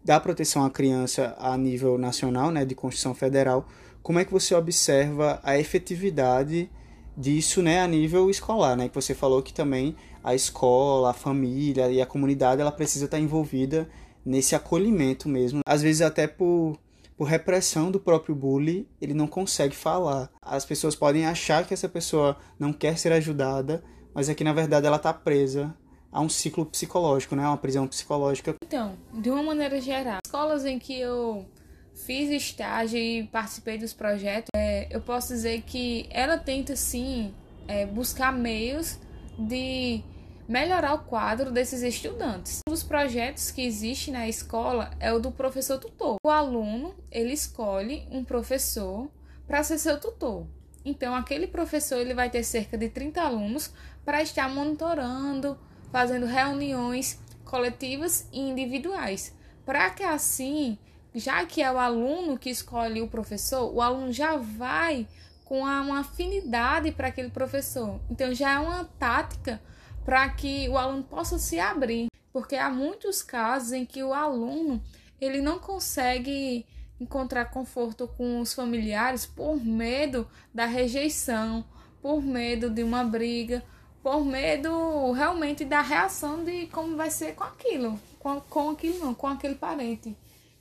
da 0.03 0.19
proteção 0.19 0.63
à 0.63 0.69
criança 0.69 1.35
a 1.39 1.57
nível 1.57 1.97
nacional, 1.97 2.51
né, 2.51 2.63
de 2.63 2.75
Constituição 2.75 3.13
Federal, 3.13 3.67
como 4.01 4.19
é 4.19 4.25
que 4.25 4.31
você 4.31 4.55
observa 4.55 5.39
a 5.43 5.57
efetividade 5.57 6.69
disso, 7.17 7.61
né, 7.61 7.81
a 7.81 7.87
nível 7.87 8.29
escolar, 8.29 8.77
né, 8.77 8.87
que 8.87 8.95
você 8.95 9.13
falou 9.13 9.41
que 9.41 9.53
também 9.53 9.95
a 10.23 10.33
escola, 10.33 11.11
a 11.11 11.13
família 11.13 11.89
e 11.91 12.01
a 12.01 12.05
comunidade 12.05 12.61
ela 12.61 12.71
precisa 12.71 13.05
estar 13.05 13.19
envolvida 13.19 13.89
nesse 14.25 14.55
acolhimento 14.55 15.27
mesmo, 15.27 15.61
às 15.65 15.81
vezes 15.81 16.01
até 16.01 16.27
por 16.27 16.77
por 17.19 17.27
repressão 17.27 17.91
do 17.91 17.99
próprio 17.99 18.33
bully, 18.33 18.87
ele 19.01 19.13
não 19.13 19.27
consegue 19.27 19.75
falar. 19.75 20.31
As 20.41 20.63
pessoas 20.63 20.95
podem 20.95 21.25
achar 21.25 21.67
que 21.67 21.73
essa 21.73 21.89
pessoa 21.89 22.37
não 22.57 22.71
quer 22.71 22.97
ser 22.97 23.11
ajudada, 23.11 23.83
mas 24.13 24.29
é 24.29 24.33
que 24.33 24.41
na 24.41 24.53
verdade 24.53 24.87
ela 24.87 24.95
está 24.95 25.13
presa 25.13 25.75
a 26.09 26.21
um 26.21 26.29
ciclo 26.29 26.65
psicológico, 26.65 27.35
né? 27.35 27.45
Uma 27.45 27.57
prisão 27.57 27.85
psicológica. 27.85 28.55
Então, 28.65 28.97
de 29.13 29.29
uma 29.29 29.43
maneira 29.43 29.81
geral, 29.81 30.19
escolas 30.25 30.63
em 30.63 30.79
que 30.79 30.97
eu 30.97 31.45
fiz 31.93 32.29
estágio 32.29 32.97
e 32.97 33.25
participei 33.25 33.77
dos 33.77 33.91
projetos, 33.91 34.47
é, 34.55 34.87
eu 34.89 35.01
posso 35.01 35.33
dizer 35.33 35.63
que 35.63 36.07
ela 36.11 36.37
tenta 36.37 36.73
sim 36.77 37.33
é, 37.67 37.85
buscar 37.85 38.31
meios 38.31 38.97
de 39.37 40.01
melhorar 40.49 40.95
o 40.95 41.03
quadro 41.03 41.51
desses 41.51 41.83
estudantes. 41.83 42.61
Um 42.67 42.71
dos 42.71 42.81
projetos 42.81 43.51
que 43.51 43.61
existe 43.63 44.09
na 44.09 44.27
escola 44.27 44.89
é 44.99 45.13
o 45.13 45.19
do 45.19 45.31
professor 45.31 45.77
tutor. 45.77 46.15
O 46.25 46.29
aluno, 46.29 46.95
ele 47.11 47.31
escolhe 47.31 48.07
um 48.09 48.23
professor 48.23 49.07
para 49.45 49.61
ser 49.61 49.77
seu 49.77 49.99
tutor. 49.99 50.47
Então, 50.83 51.13
aquele 51.13 51.45
professor 51.45 51.99
ele 51.99 52.15
vai 52.15 52.31
ter 52.31 52.41
cerca 52.41 52.75
de 52.75 52.89
30 52.89 53.21
alunos 53.21 53.71
para 54.03 54.23
estar 54.23 54.49
monitorando, 54.49 55.55
fazendo 55.91 56.25
reuniões 56.25 57.21
coletivas 57.45 58.27
e 58.33 58.39
individuais, 58.39 59.35
para 59.63 59.91
que 59.91 60.01
assim, 60.01 60.79
já 61.13 61.45
que 61.45 61.61
é 61.61 61.71
o 61.71 61.77
aluno 61.77 62.39
que 62.39 62.49
escolhe 62.49 63.03
o 63.03 63.07
professor, 63.07 63.71
o 63.71 63.83
aluno 63.83 64.11
já 64.11 64.35
vai 64.35 65.07
com 65.45 65.59
uma 65.59 65.99
afinidade 65.99 66.91
para 66.91 67.09
aquele 67.09 67.29
professor. 67.29 67.99
Então 68.09 68.33
já 68.33 68.53
é 68.53 68.59
uma 68.59 68.85
tática 68.97 69.61
para 70.05 70.29
que 70.29 70.67
o 70.69 70.77
aluno 70.77 71.03
possa 71.03 71.37
se 71.37 71.59
abrir, 71.59 72.07
porque 72.31 72.55
há 72.55 72.69
muitos 72.69 73.21
casos 73.21 73.71
em 73.71 73.85
que 73.85 74.03
o 74.03 74.13
aluno 74.13 74.81
ele 75.19 75.41
não 75.41 75.59
consegue 75.59 76.65
encontrar 76.99 77.45
conforto 77.45 78.07
com 78.07 78.39
os 78.41 78.53
familiares 78.53 79.25
por 79.25 79.63
medo 79.63 80.27
da 80.53 80.65
rejeição, 80.65 81.63
por 82.01 82.21
medo 82.21 82.69
de 82.69 82.83
uma 82.83 83.03
briga, 83.03 83.63
por 84.01 84.23
medo 84.23 85.11
realmente 85.11 85.65
da 85.65 85.81
reação 85.81 86.43
de 86.43 86.67
como 86.67 86.95
vai 86.95 87.09
ser 87.09 87.35
com 87.35 87.43
aquilo, 87.43 87.99
com, 88.19 88.39
com 88.41 88.69
aquilo 88.71 88.99
não, 88.99 89.13
com 89.13 89.27
aquele 89.27 89.55
parente. 89.55 90.15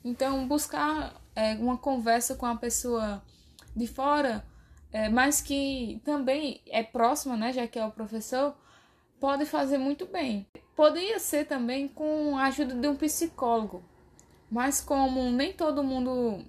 Então, 0.05 0.47
buscar 0.47 1.15
é, 1.35 1.55
uma 1.55 1.77
conversa 1.77 2.35
com 2.35 2.47
a 2.47 2.57
pessoa 2.57 3.23
de 3.75 3.87
fora, 3.87 4.45
é, 4.93 5.09
mas 5.09 5.41
que 5.41 6.01
também 6.05 6.61
é 6.67 6.83
próxima, 6.83 7.37
né, 7.37 7.53
já 7.53 7.67
que 7.67 7.79
é 7.79 7.85
o 7.85 7.91
professor, 7.91 8.55
pode 9.21 9.45
fazer 9.47 9.79
muito 9.79 10.07
bem. 10.07 10.47
Poderia 10.75 11.19
ser 11.19 11.47
também 11.47 11.89
com 11.89 12.37
a 12.37 12.45
ajuda 12.45 12.75
de 12.75 12.89
um 12.89 12.97
psicólogo, 12.97 13.83
mas 14.51 14.81
como 14.81 15.31
nem 15.31 15.53
todo 15.53 15.83
mundo 15.83 16.45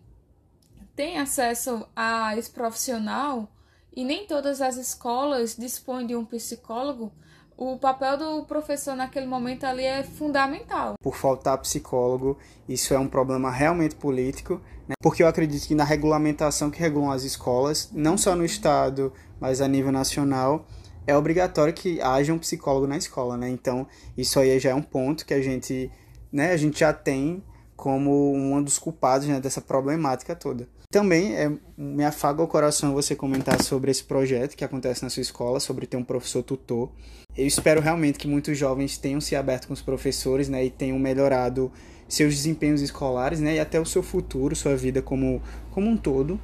tem 0.96 1.18
acesso 1.18 1.88
a 1.96 2.36
esse 2.38 2.52
profissional 2.52 3.50
e 3.96 4.04
nem 4.04 4.28
todas 4.28 4.62
as 4.62 4.78
escolas 4.78 5.56
dispõem 5.56 6.06
de 6.06 6.16
um 6.16 6.24
psicólogo, 6.24 7.12
o 7.58 7.78
papel 7.78 8.18
do 8.18 8.46
professor 8.46 8.96
naquele 8.96 9.26
momento 9.26 9.66
ali 9.66 9.84
é 9.84 10.04
fundamental. 10.04 10.94
Por 11.02 11.16
faltar 11.16 11.58
psicólogo, 11.58 12.38
isso 12.70 12.94
é 12.94 13.00
um 13.00 13.08
problema 13.08 13.52
realmente 13.52 13.96
político, 13.96 14.62
né? 14.88 14.94
porque 15.02 15.22
eu 15.22 15.28
acredito 15.28 15.68
que 15.68 15.76
na 15.76 15.84
regulamentação 15.84 16.72
que 16.72 16.80
regulam 16.80 17.12
as 17.12 17.24
escolas, 17.24 17.90
não 17.92 18.18
só 18.18 18.36
no 18.36 18.46
estado, 18.46 19.12
mas 19.42 19.60
a 19.60 19.68
nível 19.68 19.92
nacional, 19.92 20.66
é 21.10 21.18
obrigatório 21.18 21.74
que 21.74 22.00
haja 22.02 22.34
um 22.34 22.40
psicólogo 22.40 22.88
na 22.88 22.98
escola, 22.98 23.36
né? 23.36 23.50
Então, 23.50 23.88
isso 24.18 24.40
aí 24.40 24.60
já 24.60 24.70
é 24.70 24.76
um 24.76 24.82
ponto 24.82 25.26
que 25.26 25.34
a 25.34 25.42
gente, 25.42 25.92
né, 26.32 26.52
a 26.52 26.58
gente 26.58 26.80
já 26.80 26.94
tem 26.94 27.44
como 27.76 28.34
um 28.34 28.62
dos 28.62 28.78
culpados 28.78 29.28
né, 29.28 29.40
dessa 29.40 29.62
problemática 29.62 30.36
toda. 30.36 30.68
Também 30.92 31.36
é, 31.36 31.52
me 31.78 32.04
afaga 32.04 32.42
o 32.42 32.48
coração 32.48 32.94
você 32.94 33.16
comentar 33.16 33.62
sobre 33.62 33.92
esse 33.92 34.04
projeto 34.04 34.56
que 34.56 34.66
acontece 34.66 35.04
na 35.04 35.10
sua 35.10 35.22
escola, 35.22 35.60
sobre 35.60 35.86
ter 35.86 35.98
um 35.98 36.04
professor 36.04 36.44
tutor. 36.44 36.92
Eu 37.38 37.48
espero 37.48 37.80
realmente 37.80 38.18
que 38.18 38.28
muitos 38.28 38.58
jovens 38.58 38.98
tenham 38.98 39.22
se 39.22 39.36
aberto 39.36 39.68
com 39.68 39.74
os 39.74 39.82
professores 39.82 40.50
né, 40.50 40.66
e 40.66 40.70
tenham 40.70 41.00
melhorado 41.00 41.72
seus 42.08 42.36
desempenhos 42.36 42.82
escolares 42.82 43.40
né, 43.40 43.56
e 43.56 43.60
até 43.60 43.80
o 43.80 43.86
seu 43.86 44.04
futuro, 44.04 44.56
sua 44.56 44.76
vida 44.76 45.02
como, 45.02 45.42
como 45.72 45.90
um 45.90 45.96
todo. 45.96 46.40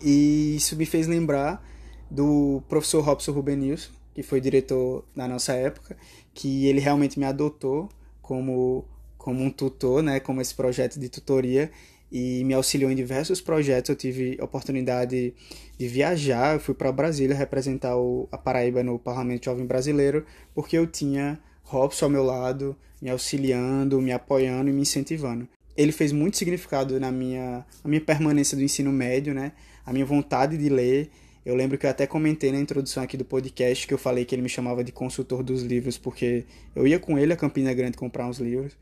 E 0.00 0.56
isso 0.56 0.76
me 0.76 0.86
fez 0.86 1.06
lembrar 1.06 1.62
do 2.10 2.62
professor 2.68 3.02
Robson 3.02 3.32
Rubenilson, 3.32 3.90
que 4.14 4.22
foi 4.22 4.40
diretor 4.40 5.04
na 5.14 5.28
nossa 5.28 5.52
época, 5.52 5.96
que 6.34 6.66
ele 6.66 6.80
realmente 6.80 7.18
me 7.18 7.24
adotou 7.24 7.88
como, 8.20 8.84
como 9.16 9.42
um 9.42 9.50
tutor, 9.50 10.02
né, 10.02 10.20
como 10.20 10.40
esse 10.40 10.54
projeto 10.54 10.98
de 10.98 11.08
tutoria, 11.08 11.70
e 12.10 12.42
me 12.44 12.54
auxiliou 12.54 12.90
em 12.90 12.94
diversos 12.94 13.40
projetos. 13.40 13.90
Eu 13.90 13.96
tive 13.96 14.38
oportunidade 14.40 15.34
de 15.78 15.88
viajar, 15.88 16.54
eu 16.54 16.60
fui 16.60 16.74
para 16.74 16.90
Brasília 16.90 17.36
representar 17.36 17.96
o, 17.96 18.28
a 18.32 18.38
Paraíba 18.38 18.82
no 18.82 18.98
Parlamento 18.98 19.44
Jovem 19.44 19.66
Brasileiro, 19.66 20.24
porque 20.54 20.76
eu 20.76 20.86
tinha 20.86 21.38
Robson 21.62 22.06
ao 22.06 22.10
meu 22.10 22.24
lado, 22.24 22.76
me 23.00 23.10
auxiliando, 23.10 24.00
me 24.00 24.10
apoiando 24.10 24.70
e 24.70 24.72
me 24.72 24.82
incentivando. 24.82 25.46
Ele 25.76 25.92
fez 25.92 26.10
muito 26.10 26.36
significado 26.36 26.98
na 26.98 27.12
minha, 27.12 27.64
na 27.84 27.88
minha 27.88 28.00
permanência 28.00 28.56
do 28.56 28.64
ensino 28.64 28.90
médio, 28.90 29.32
né? 29.32 29.52
A 29.86 29.92
minha 29.92 30.04
vontade 30.04 30.58
de 30.58 30.68
ler 30.68 31.08
eu 31.48 31.54
lembro 31.54 31.78
que 31.78 31.86
eu 31.86 31.90
até 31.90 32.06
comentei 32.06 32.52
na 32.52 32.60
introdução 32.60 33.02
aqui 33.02 33.16
do 33.16 33.24
podcast 33.24 33.86
que 33.86 33.94
eu 33.94 33.96
falei 33.96 34.26
que 34.26 34.34
ele 34.34 34.42
me 34.42 34.50
chamava 34.50 34.84
de 34.84 34.92
consultor 34.92 35.42
dos 35.42 35.62
livros, 35.62 35.96
porque 35.96 36.44
eu 36.76 36.86
ia 36.86 36.98
com 36.98 37.18
ele 37.18 37.32
a 37.32 37.36
Campina 37.38 37.72
Grande 37.72 37.96
comprar 37.96 38.26
uns 38.26 38.38
livros. 38.38 38.76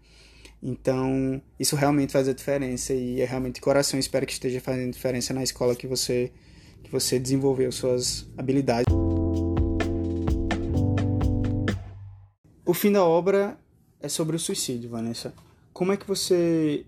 Então, 0.61 1.41
isso 1.61 1.77
realmente 1.77 2.13
faz 2.13 2.27
a 2.27 2.33
diferença 2.33 2.93
e 2.93 3.21
é 3.21 3.25
realmente 3.25 3.55
de 3.55 3.61
coração 3.61 4.01
espero 4.01 4.27
que 4.27 4.33
esteja 4.33 4.61
fazendo 4.61 4.93
diferença 4.93 5.33
na 5.33 5.45
escola 5.45 5.77
que 5.77 5.87
você 5.87 6.33
que 6.83 6.91
você 6.91 7.21
desenvolveu 7.21 7.71
suas 7.71 8.29
habilidades. 8.37 8.93
O 12.65 12.75
fim 12.75 12.91
da 12.91 13.05
obra 13.05 13.57
é 14.01 14.09
sobre 14.09 14.35
o 14.35 14.41
suicídio, 14.41 14.91
Vanessa. 14.91 15.33
Como 15.73 15.93
é 15.93 15.97
que 15.97 16.09
você 16.09 16.85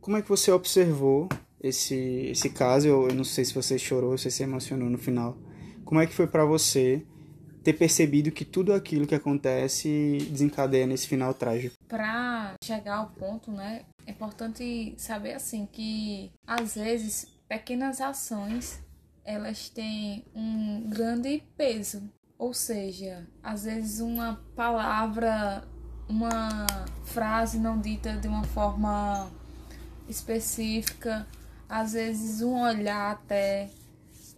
como 0.00 0.16
é 0.16 0.22
que 0.22 0.28
você 0.30 0.50
observou 0.50 1.28
esse, 1.62 1.94
esse 2.30 2.50
caso. 2.50 2.88
Eu, 2.88 3.08
eu 3.08 3.14
não 3.14 3.24
sei 3.24 3.44
se 3.44 3.54
você 3.54 3.78
chorou, 3.78 4.18
se 4.18 4.24
você 4.24 4.30
se 4.30 4.42
emocionou 4.42 4.90
no 4.90 4.98
final. 4.98 5.38
Como 5.84 6.00
é 6.00 6.06
que 6.06 6.14
foi 6.14 6.26
para 6.26 6.44
você 6.44 7.06
ter 7.62 7.74
percebido 7.74 8.32
que 8.32 8.44
tudo 8.44 8.72
aquilo 8.72 9.06
que 9.06 9.14
acontece 9.14 10.18
desencadeia 10.30 10.86
nesse 10.86 11.06
final 11.06 11.32
trágico? 11.32 11.76
Para 11.86 12.54
chegar 12.64 12.96
ao 12.96 13.10
ponto, 13.10 13.52
né, 13.52 13.82
é 14.04 14.10
importante 14.10 14.94
saber 14.96 15.34
assim 15.34 15.66
que 15.70 16.32
às 16.46 16.74
vezes 16.74 17.28
pequenas 17.48 18.00
ações 18.00 18.80
elas 19.24 19.68
têm 19.68 20.24
um 20.34 20.88
grande 20.88 21.42
peso. 21.56 22.02
Ou 22.36 22.52
seja, 22.52 23.28
às 23.40 23.62
vezes 23.64 24.00
uma 24.00 24.42
palavra, 24.56 25.62
uma 26.08 26.66
frase 27.04 27.58
não 27.58 27.80
dita 27.80 28.16
de 28.16 28.26
uma 28.26 28.42
forma 28.42 29.30
específica 30.08 31.24
às 31.72 31.94
vezes 31.94 32.42
um 32.42 32.60
olhar 32.60 33.12
até 33.12 33.70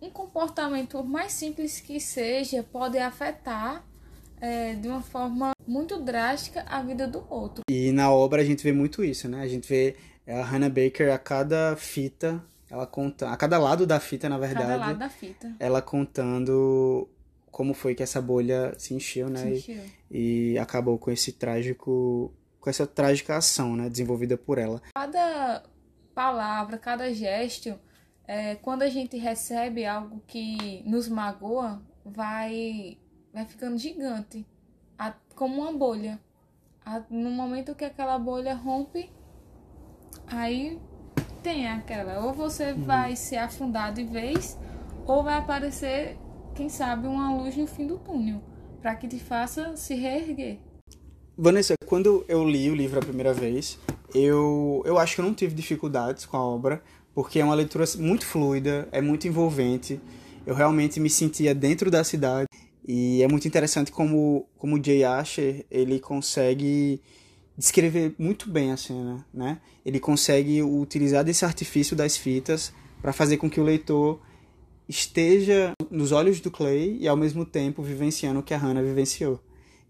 um 0.01 0.09
comportamento 0.09 1.03
mais 1.03 1.33
simples 1.33 1.81
que 1.81 1.99
seja 1.99 2.62
pode 2.62 2.97
afetar 2.97 3.85
é, 4.40 4.75
de 4.75 4.87
uma 4.87 5.03
forma 5.03 5.51
muito 5.66 6.01
drástica 6.01 6.64
a 6.68 6.81
vida 6.81 7.09
do 7.09 7.27
outro. 7.29 7.64
E 7.68 7.90
na 7.90 8.12
obra 8.12 8.40
a 8.40 8.44
gente 8.44 8.62
vê 8.62 8.73
muito 8.73 9.03
isso, 9.03 9.29
né? 9.29 9.40
A 9.40 9.49
gente 9.49 9.68
vê 9.68 9.97
a 10.29 10.42
Hannah 10.42 10.68
Baker 10.68 11.12
a 11.12 11.18
cada 11.18 11.75
fita, 11.75 12.40
ela 12.70 12.87
conta, 12.87 13.29
a 13.29 13.37
cada 13.37 13.59
lado 13.59 13.85
da 13.85 13.99
fita, 13.99 14.29
na 14.29 14.38
verdade. 14.38 14.68
Cada 14.68 14.77
lado 14.77 14.99
da 15.01 15.09
fita. 15.09 15.53
Ela 15.59 15.83
contando 15.83 17.09
como 17.51 17.75
foi 17.75 17.97
que 17.97 18.03
essa 18.03 18.23
bolha 18.23 18.75
se 18.79 18.94
encheu, 18.94 19.29
né? 19.29 19.40
Se 19.40 19.49
encheu. 19.49 19.83
E, 20.09 20.53
e 20.53 20.59
acabou 20.59 20.99
com 20.99 21.11
esse 21.11 21.33
trágico, 21.33 22.33
com 22.61 22.70
essa 22.70 22.87
trágica 22.87 23.37
ação, 23.37 23.75
né? 23.75 23.88
Desenvolvida 23.88 24.37
por 24.37 24.59
ela. 24.59 24.81
Cada 24.94 25.64
palavra, 26.14 26.79
cada 26.79 27.12
gesto, 27.12 27.79
é, 28.27 28.55
quando 28.57 28.83
a 28.83 28.88
gente 28.88 29.16
recebe 29.16 29.85
algo 29.85 30.22
que 30.27 30.83
nos 30.87 31.09
magoa, 31.09 31.83
vai, 32.05 32.98
vai 33.33 33.44
ficando 33.44 33.77
gigante, 33.79 34.46
a, 34.98 35.12
como 35.35 35.62
uma 35.62 35.72
bolha. 35.72 36.18
A, 36.85 37.03
no 37.11 37.31
momento 37.31 37.74
que 37.74 37.85
aquela 37.85 38.18
bolha 38.18 38.55
rompe, 38.55 39.11
aí 40.27 40.81
tem 41.42 41.66
aquela, 41.68 42.24
ou 42.24 42.33
você 42.33 42.72
uhum. 42.72 42.85
vai 42.85 43.16
se 43.16 43.37
afundar 43.37 43.92
de 43.92 44.05
vez, 44.05 44.59
ou 45.07 45.22
vai 45.22 45.35
aparecer, 45.35 46.16
quem 46.55 46.68
sabe, 46.68 47.07
uma 47.07 47.35
luz 47.37 47.57
no 47.57 47.66
fim 47.66 47.87
do 47.87 47.98
túnel, 47.98 48.40
para 48.81 48.94
que 48.96 49.07
te 49.07 49.18
faça 49.18 49.77
se 49.77 49.94
reerguer. 49.94 50.59
Vanessa, 51.37 51.74
quando 51.87 52.24
eu 52.29 52.48
li 52.48 52.70
o 52.70 52.74
livro 52.74 52.98
a 52.98 53.03
primeira 53.03 53.35
vez, 53.35 53.79
eu, 54.14 54.83
eu 54.87 54.98
acho 54.98 55.16
que 55.16 55.20
eu 55.20 55.24
não 55.24 55.35
tive 55.35 55.55
dificuldades 55.55 56.24
com 56.24 56.37
a 56.37 56.40
obra, 56.40 56.83
porque 57.14 57.40
é 57.40 57.44
uma 57.44 57.55
leitura 57.55 57.85
muito 57.98 58.24
fluida, 58.24 58.88
é 58.92 59.00
muito 59.00 59.27
envolvente. 59.27 60.00
Eu 60.46 60.55
realmente 60.55 61.00
me 61.00 61.11
sentia 61.11 61.55
dentro 61.55 61.90
da 61.90 62.05
cidade 62.05 62.48
e 62.87 63.22
é 63.22 63.29
muito 63.29 63.48
interessante 63.48 63.90
como 63.90 64.46
como 64.59 64.83
Jay 64.83 65.05
Asher 65.05 65.64
ele 65.70 65.98
consegue 65.98 67.00
descrever 67.57 68.14
muito 68.18 68.50
bem 68.50 68.72
a 68.72 68.77
cena, 68.77 69.24
né? 69.33 69.59
Ele 69.87 69.98
consegue 69.98 70.62
utilizar 70.62 71.24
desse 71.24 71.44
artifício 71.44 71.96
das 71.96 72.16
fitas 72.16 72.72
para 73.00 73.12
fazer 73.12 73.37
com 73.38 73.48
que 73.48 73.61
o 73.61 73.64
leitor 73.64 74.20
esteja 74.88 75.72
nos 75.90 76.12
olhos 76.12 76.40
do 76.40 76.50
Clay 76.50 76.98
e 77.00 77.09
ao 77.09 77.16
mesmo 77.16 77.44
tempo 77.44 77.83
vivenciando 77.83 78.40
o 78.40 78.42
que 78.42 78.53
a 78.53 78.59
Hannah 78.59 78.83
vivenciou. 78.83 79.40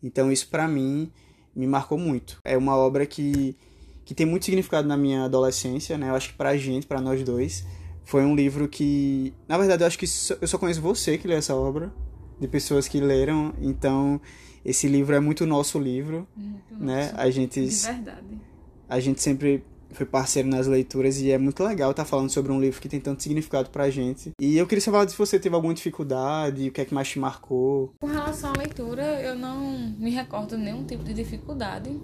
Então 0.03 0.31
isso 0.31 0.49
para 0.49 0.69
mim 0.69 1.11
me 1.55 1.67
marcou 1.67 1.99
muito. 1.99 2.39
É 2.45 2.57
uma 2.57 2.77
obra 2.77 3.07
que 3.07 3.57
que 4.05 4.15
tem 4.15 4.27
muito 4.27 4.45
significado 4.45 4.87
na 4.87 4.97
minha 4.97 5.25
adolescência, 5.25 5.97
né? 5.97 6.11
Eu 6.11 6.15
acho 6.15 6.31
que 6.31 6.35
pra 6.37 6.57
gente, 6.57 6.87
para 6.87 7.01
nós 7.01 7.23
dois, 7.23 7.67
foi 8.05 8.25
um 8.25 8.35
livro 8.35 8.69
que, 8.69 9.33
na 9.49 9.57
verdade, 9.57 9.83
eu 9.83 9.87
acho 9.87 9.99
que 9.99 10.07
eu 10.41 10.47
só 10.47 10.59
conheço 10.59 10.81
você 10.81 11.17
que 11.17 11.27
lê 11.27 11.35
essa 11.35 11.55
obra, 11.55 11.93
de 12.39 12.47
pessoas 12.49 12.87
que 12.87 13.01
leram, 13.01 13.55
então 13.61 14.21
esse 14.65 14.89
livro 14.89 15.15
é 15.15 15.21
muito 15.21 15.47
nosso 15.47 15.79
livro, 15.79 16.27
muito 16.37 16.85
né? 16.85 17.07
Nosso. 17.07 17.21
A 17.21 17.31
gente 17.31 17.67
de 17.67 17.87
verdade. 17.87 18.41
A 18.89 19.01
gente 19.01 19.21
sempre 19.21 19.65
foi 19.95 20.05
parceiro 20.05 20.49
nas 20.49 20.67
leituras 20.67 21.21
e 21.21 21.31
é 21.31 21.39
muito 21.39 21.63
legal 21.63 21.93
estar 21.93 22.03
tá 22.03 22.09
falando 22.09 22.29
sobre 22.29 22.51
um 22.51 22.61
livro 22.61 22.81
que 22.81 22.89
tem 22.89 23.01
tanto 23.01 23.23
significado 23.23 23.71
pra 23.71 23.89
gente. 23.89 24.33
E 24.41 24.59
eu 24.59 24.67
queria 24.67 24.83
saber 24.83 25.09
se 25.09 25.17
você 25.17 25.39
teve 25.39 25.55
alguma 25.55 25.73
dificuldade, 25.73 26.69
o 26.69 26.73
que 26.73 26.81
é 26.81 26.85
que 26.85 26.93
mais 26.93 27.09
te 27.09 27.19
marcou. 27.19 27.93
Com 28.01 28.09
relação 28.09 28.51
à 28.51 28.59
leitura, 28.59 29.03
eu 29.23 29.37
não 29.37 29.95
me 29.99 30.11
recordo 30.11 30.59
nenhum 30.59 30.85
tipo 30.85 31.05
de 31.05 31.15
dificuldade. 31.15 31.97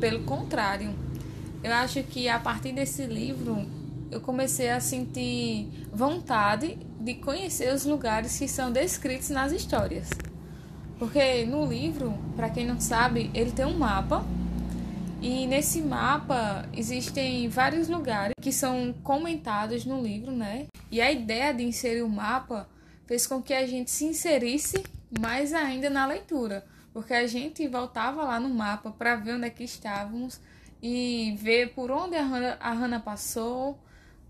Pelo 0.00 0.24
contrário, 0.24 0.94
eu 1.66 1.72
acho 1.72 2.00
que 2.04 2.28
a 2.28 2.38
partir 2.38 2.70
desse 2.70 3.04
livro 3.06 3.66
eu 4.08 4.20
comecei 4.20 4.70
a 4.70 4.78
sentir 4.78 5.68
vontade 5.92 6.78
de 7.00 7.14
conhecer 7.14 7.74
os 7.74 7.84
lugares 7.84 8.38
que 8.38 8.46
são 8.46 8.70
descritos 8.70 9.30
nas 9.30 9.50
histórias. 9.50 10.08
Porque 10.96 11.44
no 11.44 11.66
livro, 11.66 12.16
para 12.36 12.50
quem 12.50 12.64
não 12.64 12.78
sabe, 12.78 13.32
ele 13.34 13.50
tem 13.50 13.66
um 13.66 13.76
mapa 13.76 14.24
e 15.20 15.44
nesse 15.48 15.82
mapa 15.82 16.68
existem 16.72 17.48
vários 17.48 17.88
lugares 17.88 18.34
que 18.40 18.52
são 18.52 18.94
comentados 19.02 19.84
no 19.84 20.00
livro, 20.00 20.30
né? 20.30 20.66
E 20.88 21.00
a 21.00 21.10
ideia 21.10 21.52
de 21.52 21.64
inserir 21.64 22.02
o 22.02 22.08
mapa 22.08 22.68
fez 23.06 23.26
com 23.26 23.42
que 23.42 23.52
a 23.52 23.66
gente 23.66 23.90
se 23.90 24.04
inserisse 24.04 24.84
mais 25.18 25.52
ainda 25.52 25.90
na 25.90 26.06
leitura, 26.06 26.64
porque 26.92 27.12
a 27.12 27.26
gente 27.26 27.66
voltava 27.66 28.22
lá 28.22 28.38
no 28.38 28.50
mapa 28.50 28.92
para 28.92 29.16
ver 29.16 29.34
onde 29.34 29.46
é 29.46 29.50
que 29.50 29.64
estávamos 29.64 30.40
e 30.82 31.36
ver 31.40 31.74
por 31.74 31.90
onde 31.90 32.16
a 32.16 32.22
Hannah, 32.22 32.56
a 32.60 32.72
Hannah 32.72 33.00
passou, 33.00 33.78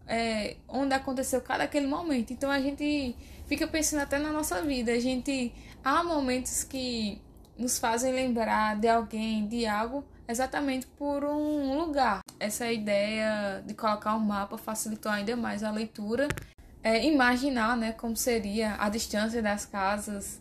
é, 0.06 0.56
onde 0.68 0.94
aconteceu 0.94 1.40
cada 1.40 1.64
aquele 1.64 1.86
momento. 1.86 2.32
Então 2.32 2.50
a 2.50 2.60
gente 2.60 3.16
fica 3.46 3.66
pensando 3.66 4.00
até 4.00 4.18
na 4.18 4.32
nossa 4.32 4.62
vida. 4.62 4.92
A 4.92 5.00
gente 5.00 5.52
há 5.84 6.02
momentos 6.04 6.64
que 6.64 7.20
nos 7.58 7.78
fazem 7.78 8.12
lembrar 8.12 8.78
de 8.78 8.88
alguém, 8.88 9.46
de 9.46 9.66
algo, 9.66 10.04
exatamente 10.28 10.86
por 10.86 11.24
um 11.24 11.76
lugar. 11.78 12.20
Essa 12.38 12.70
ideia 12.70 13.62
de 13.66 13.74
colocar 13.74 14.14
um 14.14 14.20
mapa 14.20 14.58
facilitou 14.58 15.10
ainda 15.10 15.34
mais 15.36 15.62
a 15.62 15.70
leitura. 15.70 16.28
É, 16.82 17.04
imaginar 17.04 17.76
né, 17.76 17.92
como 17.92 18.16
seria 18.16 18.76
a 18.78 18.88
distância 18.88 19.42
das 19.42 19.64
casas. 19.64 20.40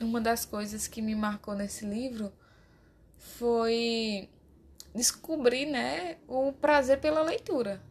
Uma 0.00 0.20
das 0.20 0.44
coisas 0.44 0.88
que 0.88 1.02
me 1.02 1.14
marcou 1.14 1.54
nesse 1.54 1.84
livro 1.84 2.32
foi 3.18 4.28
descobrir 4.94 5.66
né, 5.66 6.16
o 6.26 6.52
prazer 6.52 7.00
pela 7.00 7.22
leitura. 7.22 7.82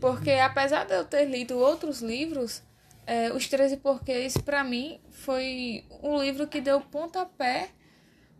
Porque 0.00 0.30
apesar 0.30 0.84
de 0.84 0.94
eu 0.94 1.04
ter 1.04 1.26
lido 1.26 1.58
outros 1.58 2.00
livros, 2.00 2.62
é, 3.06 3.32
Os 3.32 3.48
Treze 3.48 3.76
Porquês, 3.76 4.36
para 4.36 4.64
mim, 4.64 5.00
foi 5.10 5.84
um 6.02 6.22
livro 6.22 6.46
que 6.46 6.60
deu 6.60 6.80
pontapé 6.80 7.70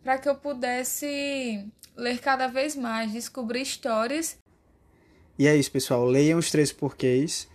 para 0.03 0.17
que 0.17 0.27
eu 0.27 0.35
pudesse 0.35 1.67
ler 1.95 2.19
cada 2.19 2.47
vez 2.47 2.75
mais, 2.75 3.11
descobrir 3.11 3.61
histórias. 3.61 4.37
E 5.37 5.47
é 5.47 5.55
isso, 5.55 5.71
pessoal. 5.71 6.05
Leiam 6.05 6.39
Os 6.39 6.49
Treze 6.49 6.73
Porquês. 6.73 7.47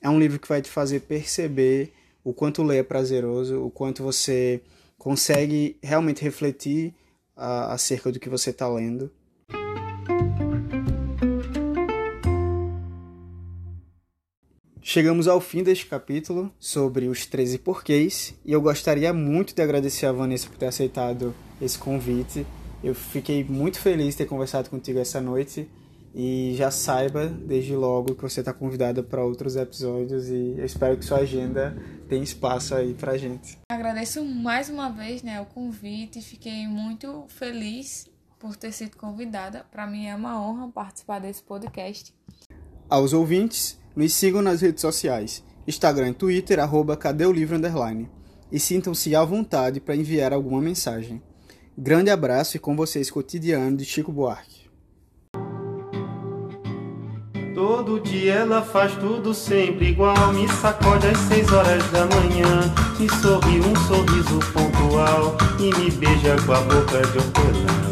É 0.00 0.08
um 0.08 0.18
livro 0.18 0.40
que 0.40 0.48
vai 0.48 0.60
te 0.60 0.68
fazer 0.68 1.00
perceber 1.00 1.92
o 2.24 2.32
quanto 2.32 2.62
ler 2.62 2.78
é 2.78 2.82
prazeroso, 2.82 3.64
o 3.64 3.70
quanto 3.70 4.02
você 4.02 4.60
consegue 4.98 5.76
realmente 5.82 6.22
refletir 6.22 6.94
uh, 7.36 7.70
acerca 7.70 8.12
do 8.12 8.20
que 8.20 8.28
você 8.28 8.50
está 8.50 8.68
lendo. 8.68 9.10
Chegamos 14.84 15.28
ao 15.28 15.40
fim 15.40 15.62
deste 15.62 15.86
capítulo 15.86 16.52
sobre 16.58 17.06
os 17.06 17.24
13 17.24 17.58
porquês 17.58 18.34
e 18.44 18.52
eu 18.52 18.60
gostaria 18.60 19.12
muito 19.12 19.54
de 19.54 19.62
agradecer 19.62 20.06
a 20.06 20.12
Vanessa 20.12 20.48
por 20.48 20.56
ter 20.58 20.66
aceitado 20.66 21.32
esse 21.60 21.78
convite. 21.78 22.44
Eu 22.82 22.92
fiquei 22.92 23.44
muito 23.44 23.78
feliz 23.78 24.08
de 24.08 24.16
ter 24.16 24.26
conversado 24.26 24.68
contigo 24.68 24.98
essa 24.98 25.20
noite 25.20 25.70
e 26.12 26.54
já 26.56 26.72
saiba 26.72 27.28
desde 27.28 27.76
logo 27.76 28.16
que 28.16 28.22
você 28.22 28.40
está 28.40 28.52
convidada 28.52 29.04
para 29.04 29.24
outros 29.24 29.54
episódios 29.54 30.28
e 30.28 30.56
eu 30.58 30.64
espero 30.64 30.96
que 30.96 31.04
sua 31.04 31.18
agenda 31.18 31.76
tenha 32.08 32.24
espaço 32.24 32.74
aí 32.74 32.92
para 32.92 33.16
gente. 33.16 33.60
Agradeço 33.70 34.24
mais 34.24 34.68
uma 34.68 34.90
vez 34.90 35.22
né, 35.22 35.40
o 35.40 35.46
convite, 35.46 36.20
fiquei 36.20 36.66
muito 36.66 37.24
feliz 37.28 38.10
por 38.36 38.56
ter 38.56 38.72
sido 38.72 38.96
convidada. 38.96 39.64
Para 39.70 39.86
mim 39.86 40.06
é 40.06 40.16
uma 40.16 40.44
honra 40.44 40.68
participar 40.72 41.20
desse 41.20 41.40
podcast. 41.44 42.12
Aos 42.90 43.12
ouvintes, 43.12 43.80
nos 43.94 44.14
sigam 44.14 44.42
nas 44.42 44.60
redes 44.60 44.80
sociais, 44.80 45.42
Instagram 45.66 46.10
e 46.10 46.14
Twitter, 46.14 46.58
arroba 46.58 46.96
Cadê 46.96 47.26
o 47.26 47.32
Livro 47.32 47.56
Underline, 47.56 48.08
e 48.50 48.58
sintam-se 48.58 49.14
à 49.14 49.24
vontade 49.24 49.80
para 49.80 49.96
enviar 49.96 50.32
alguma 50.32 50.60
mensagem. 50.60 51.22
Grande 51.76 52.10
abraço 52.10 52.56
e 52.56 52.60
com 52.60 52.76
vocês 52.76 53.10
cotidiano 53.10 53.76
de 53.76 53.84
Chico 53.84 54.12
Buarque. 54.12 54.62
Todo 57.54 58.00
dia 58.00 58.34
ela 58.34 58.62
faz 58.62 58.94
tudo 58.96 59.32
sempre 59.32 59.90
igual 59.90 60.32
Me 60.32 60.48
sacode 60.48 61.06
às 61.06 61.18
seis 61.18 61.50
horas 61.52 61.84
da 61.90 62.06
manhã 62.06 62.74
Me 62.98 63.08
sorri 63.20 63.60
um 63.60 63.76
sorriso 63.86 64.40
pontual 64.52 65.36
E 65.60 65.70
me 65.78 65.90
beija 65.90 66.36
com 66.44 66.52
a 66.52 66.60
boca 66.62 67.02
de 67.02 67.18
hortelã 67.18 67.91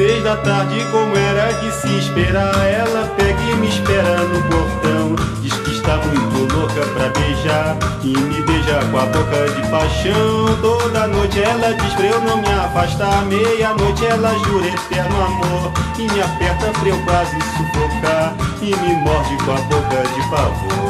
seis 0.00 0.22
da 0.22 0.34
tarde, 0.36 0.82
como 0.90 1.14
era 1.14 1.52
de 1.60 1.70
se 1.72 1.98
esperar, 1.98 2.56
ela 2.64 3.06
pega 3.18 3.38
e 3.38 3.54
me 3.56 3.68
espera 3.68 4.16
no 4.22 4.40
portão. 4.44 5.14
Diz 5.42 5.52
que 5.52 5.72
está 5.72 5.98
muito 5.98 6.54
louca 6.54 6.80
pra 6.94 7.10
beijar 7.10 7.76
e 8.02 8.16
me 8.16 8.40
beija 8.40 8.80
com 8.90 8.98
a 8.98 9.04
boca 9.04 9.46
de 9.54 9.68
paixão. 9.68 10.56
Toda 10.62 11.06
noite 11.06 11.42
ela 11.42 11.74
diz 11.74 11.92
pra 11.92 12.06
eu 12.06 12.20
não 12.22 12.38
me 12.38 12.48
afastar. 12.48 13.26
Meia-noite 13.26 14.06
ela 14.06 14.32
jura 14.46 14.68
eterno 14.68 15.22
amor 15.22 15.72
e 15.98 16.02
me 16.10 16.22
aperta 16.22 16.70
pra 16.80 16.88
eu 16.88 17.04
quase 17.04 17.36
sufocar 17.58 18.34
e 18.62 18.74
me 18.74 18.94
morde 19.04 19.36
com 19.44 19.52
a 19.52 19.60
boca 19.68 20.02
de 20.14 20.30
pavor. 20.30 20.89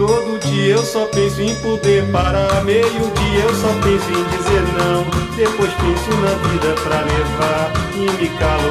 Todo 0.00 0.38
dia 0.38 0.76
eu 0.76 0.82
só 0.82 1.04
penso 1.08 1.42
em 1.42 1.54
poder 1.56 2.10
parar. 2.10 2.64
Meio 2.64 2.88
dia 2.88 3.44
eu 3.44 3.54
só 3.54 3.68
penso 3.82 4.08
em 4.08 4.24
dizer 4.34 4.62
não. 4.78 5.04
Depois 5.36 5.70
penso 5.74 6.10
na 6.22 6.48
vida 6.48 6.74
pra 6.80 7.02
levar. 7.02 7.70
E 7.94 8.10
me 8.18 8.30
calo 8.38 8.70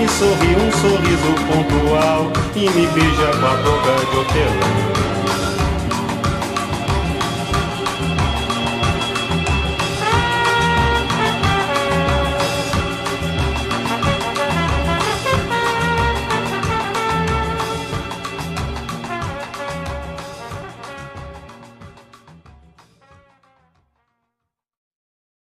Me 0.00 0.08
sorri 0.08 0.56
um 0.56 0.72
sorriso 0.80 1.34
pontual 1.46 2.32
E 2.56 2.70
me 2.70 2.86
beija 2.86 3.36
com 3.38 3.46
a 3.46 3.54
boca 3.56 3.92
de 4.10 4.16
hortelã 4.16 5.19